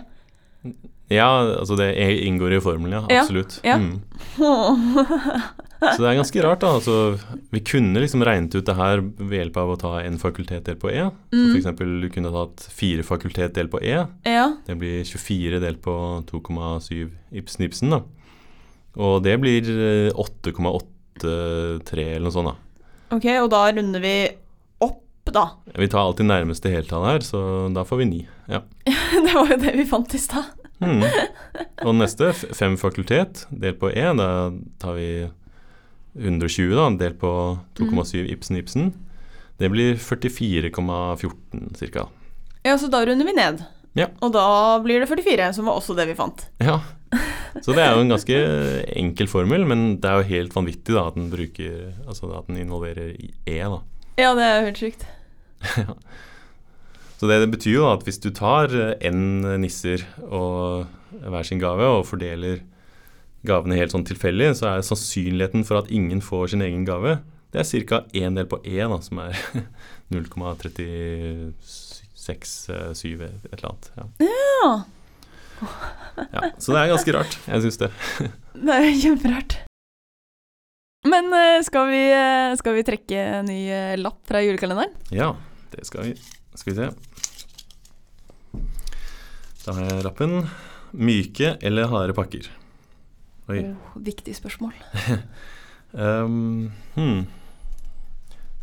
Ja, 1.10 1.28
altså 1.62 1.78
det 1.80 1.94
e 1.96 2.26
inngår 2.28 2.58
i 2.58 2.60
formelen, 2.60 3.06
ja. 3.10 3.22
Absolutt. 3.22 3.60
ja. 3.64 3.78
Mm. 3.80 4.02
Så 5.78 6.02
det 6.02 6.08
er 6.10 6.18
ganske 6.18 6.42
rart, 6.44 6.60
da. 6.64 6.72
Altså, 6.80 6.96
vi 7.54 7.60
kunne 7.62 8.02
liksom 8.02 8.24
regnet 8.26 8.56
ut 8.58 8.66
det 8.66 8.76
her 8.76 9.00
ved 9.06 9.36
hjelp 9.38 9.60
av 9.62 9.70
å 9.76 9.78
ta 9.80 9.92
en 10.02 10.18
fakultet 10.20 10.66
delt 10.66 10.80
på 10.82 10.90
E. 10.92 11.04
Så 11.32 11.38
Mm. 11.38 11.56
eksempel 11.60 12.02
du 12.02 12.10
kunne 12.10 12.32
tatt 12.34 12.66
fire 12.74 13.04
fakultet 13.06 13.54
delt 13.54 13.72
på 13.72 13.82
E. 13.84 14.08
ja. 14.26 14.48
Det 14.66 14.78
blir 14.80 15.04
24 15.06 15.60
delt 15.62 15.82
på 15.82 15.94
2,7 16.26 17.12
Ibsen 17.32 17.66
Ibsen, 17.68 17.90
da. 17.94 18.02
Og 18.98 19.22
det 19.26 19.36
blir 19.42 19.68
eh, 19.70 20.10
8,83 20.12 22.06
eller 22.16 22.26
noe 22.28 22.34
sånt, 22.34 22.52
da. 22.52 22.56
Ok, 23.16 23.28
og 23.40 23.50
da 23.54 23.64
runder 23.72 24.04
vi 24.04 24.16
opp, 24.84 25.32
da. 25.32 25.46
Vi 25.78 25.88
tar 25.92 26.04
alltid 26.04 26.28
nærmeste 26.28 26.72
heltall 26.74 27.06
her, 27.08 27.26
så 27.26 27.40
da 27.74 27.86
får 27.88 28.02
vi 28.04 28.10
9. 28.12 28.22
Ja. 28.52 28.64
Det 29.26 29.34
var 29.34 29.54
jo 29.54 29.60
det 29.62 29.76
vi 29.78 29.88
fant 29.88 30.16
i 30.18 30.22
stad. 30.22 30.50
Mm. 30.84 31.02
Og 31.88 31.96
neste, 31.98 32.32
fem 32.34 32.78
fakultet 32.78 33.46
delt 33.50 33.80
på 33.82 33.90
E, 33.94 34.06
da 34.18 34.30
tar 34.82 34.98
vi 34.98 35.10
120 36.18 36.74
da, 36.78 36.90
delt 36.98 37.20
på 37.22 37.32
2,7 37.78 38.28
Ibsen 38.34 38.60
Ibsen. 38.60 38.92
Det 39.58 39.72
blir 39.74 39.98
44,14 39.98 41.78
cirka. 41.78 42.08
Ja, 42.66 42.78
så 42.78 42.90
da 42.92 43.06
runder 43.06 43.26
vi 43.26 43.34
ned. 43.38 43.64
Ja. 43.98 44.12
Og 44.22 44.32
da 44.36 44.48
blir 44.84 45.02
det 45.02 45.10
44, 45.10 45.50
som 45.58 45.70
var 45.70 45.80
også 45.80 45.96
det 45.98 46.06
vi 46.12 46.18
fant. 46.18 46.46
Ja, 46.62 46.80
så 47.64 47.74
det 47.74 47.84
er 47.84 47.96
jo 47.96 48.04
en 48.04 48.12
ganske 48.12 48.38
enkel 49.00 49.30
formel, 49.32 49.66
men 49.68 49.86
det 50.02 50.10
er 50.10 50.20
jo 50.20 50.32
helt 50.32 50.56
vanvittig 50.56 50.96
da 50.96 51.08
at 51.10 51.18
den 51.18 51.30
bruker, 51.32 51.92
altså 52.06 52.30
at 52.38 52.50
den 52.50 52.60
involverer 52.62 53.14
E 53.18 53.58
da. 53.58 53.80
Ja, 54.20 54.34
det 54.38 54.44
er 54.46 54.58
jo 54.58 54.68
helt 54.68 54.82
sjukt. 54.82 55.06
Så 57.18 57.26
det, 57.26 57.40
det 57.42 57.50
betyr 57.50 57.80
jo 57.80 57.88
at 57.90 58.04
hvis 58.06 58.20
du 58.22 58.30
tar 58.30 58.70
n 59.02 59.42
nisser 59.64 60.04
og 60.28 60.86
hver 61.18 61.48
sin 61.48 61.62
gave 61.62 61.82
og 61.82 62.06
fordeler 62.06 62.60
gavene 63.48 63.78
helt 63.80 63.94
sånn 63.96 64.06
tilfeldig, 64.06 64.52
så 64.60 64.70
er 64.70 64.86
sannsynligheten 64.86 65.66
for 65.66 65.82
at 65.82 65.90
ingen 65.94 66.22
får 66.22 66.54
sin 66.54 66.62
egen 66.66 66.86
gave, 66.86 67.18
det 67.56 67.64
er 67.64 67.86
ca. 67.90 68.04
én 68.14 68.38
del 68.38 68.46
på 68.50 68.60
E, 68.62 68.78
da, 68.84 69.00
som 69.02 69.24
er 69.24 69.34
0,36,7 72.28 73.24
et 73.24 73.54
eller 73.54 73.70
annet. 73.72 73.92
Ja. 73.96 74.08
Ja. 74.28 74.72
Ja, 76.32 76.52
så 76.58 76.74
det 76.74 76.82
er 76.82 76.92
ganske 76.92 77.14
rart. 77.16 77.38
Jeg 77.48 77.66
syns 77.66 77.80
det. 77.82 77.90
Det 78.68 78.74
er 78.74 78.88
kjemperart. 78.98 79.56
Men 81.08 81.30
eh, 81.34 81.60
skal 81.66 81.92
vi, 81.92 82.02
eh, 82.10 82.56
skal 82.58 82.74
vi 82.78 82.86
trekke 82.86 83.26
en 83.40 83.48
ny 83.48 83.60
eh, 83.70 83.98
lapp 84.00 84.20
fra 84.28 84.42
julekalenderen? 84.44 84.96
Ja, 85.14 85.32
det 85.72 85.86
skal 85.88 86.10
vi. 86.10 86.16
Skal 86.58 86.74
vi 86.74 86.78
se. 86.80 86.88
Da 89.64 89.76
har 89.78 89.92
jeg 89.92 90.08
lappen. 90.08 90.40
Myke 90.98 91.54
eller 91.62 91.90
harde 91.92 92.16
pakker? 92.18 92.50
Oi. 93.52 93.62
Oh, 93.62 93.98
viktig 94.04 94.34
spørsmål. 94.36 94.74
Um, 95.94 96.72
hmm. 96.98 97.28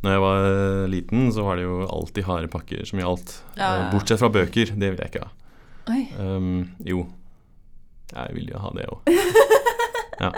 Når 0.05 0.13
jeg 0.13 0.23
var 0.25 0.47
eh, 0.47 0.87
liten, 0.93 1.29
så 1.33 1.45
var 1.47 1.57
det 1.57 1.65
jo 1.65 1.79
alltid 1.89 2.27
harde 2.29 2.51
pakker 2.53 2.85
som 2.89 3.01
gjaldt. 3.01 3.39
Ja. 3.57 3.71
Eh, 3.71 3.87
Bortsett 3.95 4.21
fra 4.21 4.29
bøker. 4.33 4.75
Det 4.77 4.91
vil 4.93 5.01
jeg 5.01 5.13
ikke 5.13 5.25
ha. 5.25 5.33
Um, 6.19 6.75
jo, 6.85 7.03
jeg 8.11 8.37
vil 8.37 8.51
jo 8.53 8.61
ha 8.61 8.73
det 8.77 8.85
òg. 8.93 9.09
ja. 10.25 10.31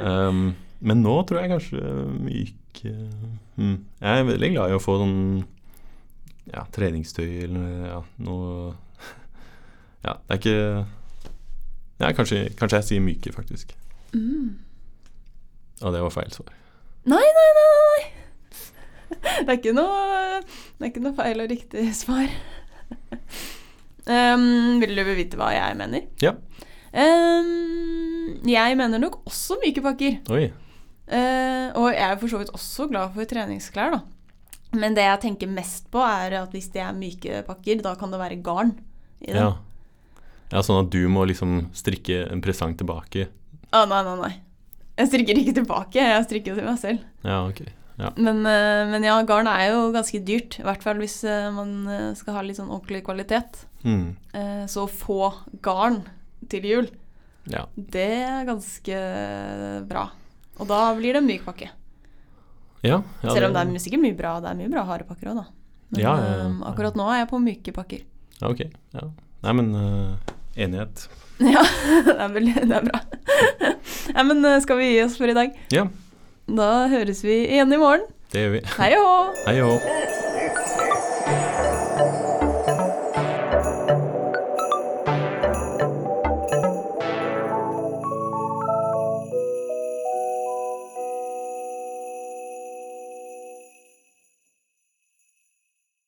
um, 0.28 0.46
men 0.84 1.00
nå 1.04 1.14
tror 1.24 1.40
jeg 1.40 1.52
kanskje 1.52 1.80
myke 2.20 2.92
hmm. 3.56 3.76
Jeg 4.00 4.20
er 4.20 4.26
veldig 4.28 4.50
glad 4.52 4.72
i 4.72 4.76
å 4.76 4.82
få 4.82 4.96
sånn 5.00 5.18
ja, 6.50 6.64
treningstøy 6.74 7.46
eller 7.46 7.86
ja, 7.88 8.00
noe 8.24 8.74
Ja, 10.06 10.18
det 10.28 10.36
er 10.36 10.40
ikke 10.42 10.58
ja, 12.02 12.10
kanskje, 12.12 12.42
kanskje 12.58 12.80
jeg 12.80 12.88
sier 12.88 13.04
myke, 13.04 13.32
faktisk. 13.32 13.70
Mm. 14.12 14.58
Og 15.80 15.94
det 15.94 16.02
var 16.02 16.12
feil 16.12 16.32
svar. 16.34 16.52
Nei. 17.08 17.33
Det 19.40 19.48
er 19.48 19.58
ikke 19.58 19.74
noe, 19.76 20.40
det 20.44 20.86
er 20.86 20.90
ikke 20.92 21.04
noe 21.04 21.16
feil 21.16 21.42
og 21.44 21.50
riktig 21.50 21.86
svar. 21.96 22.30
Um, 24.04 24.80
vil 24.82 24.98
du 24.98 25.02
vite 25.16 25.38
hva 25.40 25.50
jeg 25.54 25.76
mener? 25.80 26.04
Ja. 26.22 26.34
Um, 26.94 28.36
jeg 28.46 28.76
mener 28.78 29.00
nok 29.02 29.22
også 29.26 29.58
myke 29.62 29.82
pakker. 29.84 30.20
Oi. 30.34 30.48
Uh, 31.04 31.68
og 31.76 31.88
jeg 31.92 32.04
er 32.06 32.18
for 32.20 32.32
så 32.32 32.40
vidt 32.40 32.52
også 32.54 32.88
glad 32.90 33.14
for 33.16 33.28
treningsklær, 33.28 33.96
da. 33.96 34.02
Men 34.74 34.96
det 34.96 35.04
jeg 35.06 35.22
tenker 35.22 35.50
mest 35.50 35.86
på, 35.92 36.02
er 36.02 36.36
at 36.40 36.54
hvis 36.54 36.70
det 36.74 36.82
er 36.82 36.96
myke 36.96 37.42
pakker, 37.46 37.82
da 37.84 37.94
kan 37.98 38.12
det 38.12 38.20
være 38.20 38.40
garn 38.44 38.74
i 39.22 39.30
dem. 39.30 39.38
Ja. 39.38 40.20
ja, 40.50 40.64
sånn 40.64 40.82
at 40.84 40.90
du 40.92 41.04
må 41.12 41.26
liksom 41.30 41.68
strikke 41.76 42.24
en 42.28 42.42
presang 42.44 42.74
tilbake. 42.78 43.28
Å, 43.70 43.84
nei, 43.90 44.02
nei, 44.06 44.16
nei. 44.20 44.32
Jeg 44.98 45.10
strikker 45.10 45.40
ikke 45.40 45.56
tilbake, 45.56 46.02
jeg 46.02 46.26
strikker 46.28 46.52
jo 46.52 46.58
til 46.60 46.68
meg 46.68 46.78
selv. 46.82 47.06
Ja, 47.26 47.40
ok. 47.46 47.64
Men, 47.96 48.40
eh, 48.46 48.82
men 48.90 49.04
ja, 49.06 49.20
garn 49.26 49.46
er 49.50 49.68
jo 49.70 49.92
ganske 49.94 50.18
dyrt. 50.26 50.58
I 50.58 50.66
hvert 50.66 50.82
fall 50.82 50.98
hvis 51.02 51.20
eh, 51.28 51.46
man 51.54 51.86
eh, 51.86 52.10
skal 52.18 52.38
ha 52.38 52.42
litt 52.42 52.58
sånn 52.58 52.72
ordentlig 52.72 53.04
kvalitet. 53.06 53.64
Mm. 53.84 54.14
Så 54.70 54.86
å 54.86 54.90
få 54.90 55.28
garn 55.62 56.00
til 56.48 56.64
jul, 56.64 56.86
Ja. 57.52 57.66
det 57.76 58.06
er 58.24 58.46
ganske 58.48 59.00
bra. 59.84 60.06
Og 60.56 60.70
da 60.70 60.78
blir 60.96 61.18
det 61.18 61.22
myk 61.26 61.44
pakke. 61.44 61.68
Ja, 62.84 63.02
ja, 63.22 63.30
Selv 63.32 63.50
om 63.50 63.54
det 63.56 63.60
er 63.64 63.82
sikkert 63.84 64.02
mye 64.04 64.16
bra, 64.16 64.38
det 64.40 64.50
er 64.50 64.58
mye 64.58 64.72
bra 64.72 64.84
harde 64.88 65.06
pakker 65.08 65.30
òg, 65.32 65.42
da. 65.42 65.44
Men 65.92 66.00
Ja, 66.00 66.14
ja, 66.20 66.32
ja. 66.40 66.48
akkurat 66.70 66.96
nå 66.96 67.06
er 67.12 67.22
jeg 67.22 67.28
på 67.30 67.40
myke 67.44 67.72
pakker. 67.76 68.02
Ja, 68.40 68.48
ok. 68.50 68.64
Ja. 68.96 69.04
Nei, 69.44 69.52
men 69.60 69.70
uh, 69.76 70.34
enighet. 70.56 71.06
Ja, 71.54 71.62
det 72.06 72.14
er, 72.14 72.28
vel, 72.30 72.50
det 72.54 72.76
er 72.78 72.84
bra. 72.88 73.00
Nei, 74.14 74.24
men 74.28 74.44
skal 74.62 74.78
vi 74.78 74.92
gi 74.92 75.00
oss 75.04 75.16
for 75.18 75.28
i 75.28 75.34
dag? 75.36 75.56
Ja, 75.74 75.88
Da 76.48 76.86
høres 76.92 77.22
vi 77.24 77.38
igjen 77.46 77.72
i 77.72 77.80
morgen. 77.80 78.04
det 78.32 78.40
gjør 78.44 78.50
vi. 78.58 78.60
Hei 78.76 78.92
og 78.98 79.78
hå! 79.78 80.23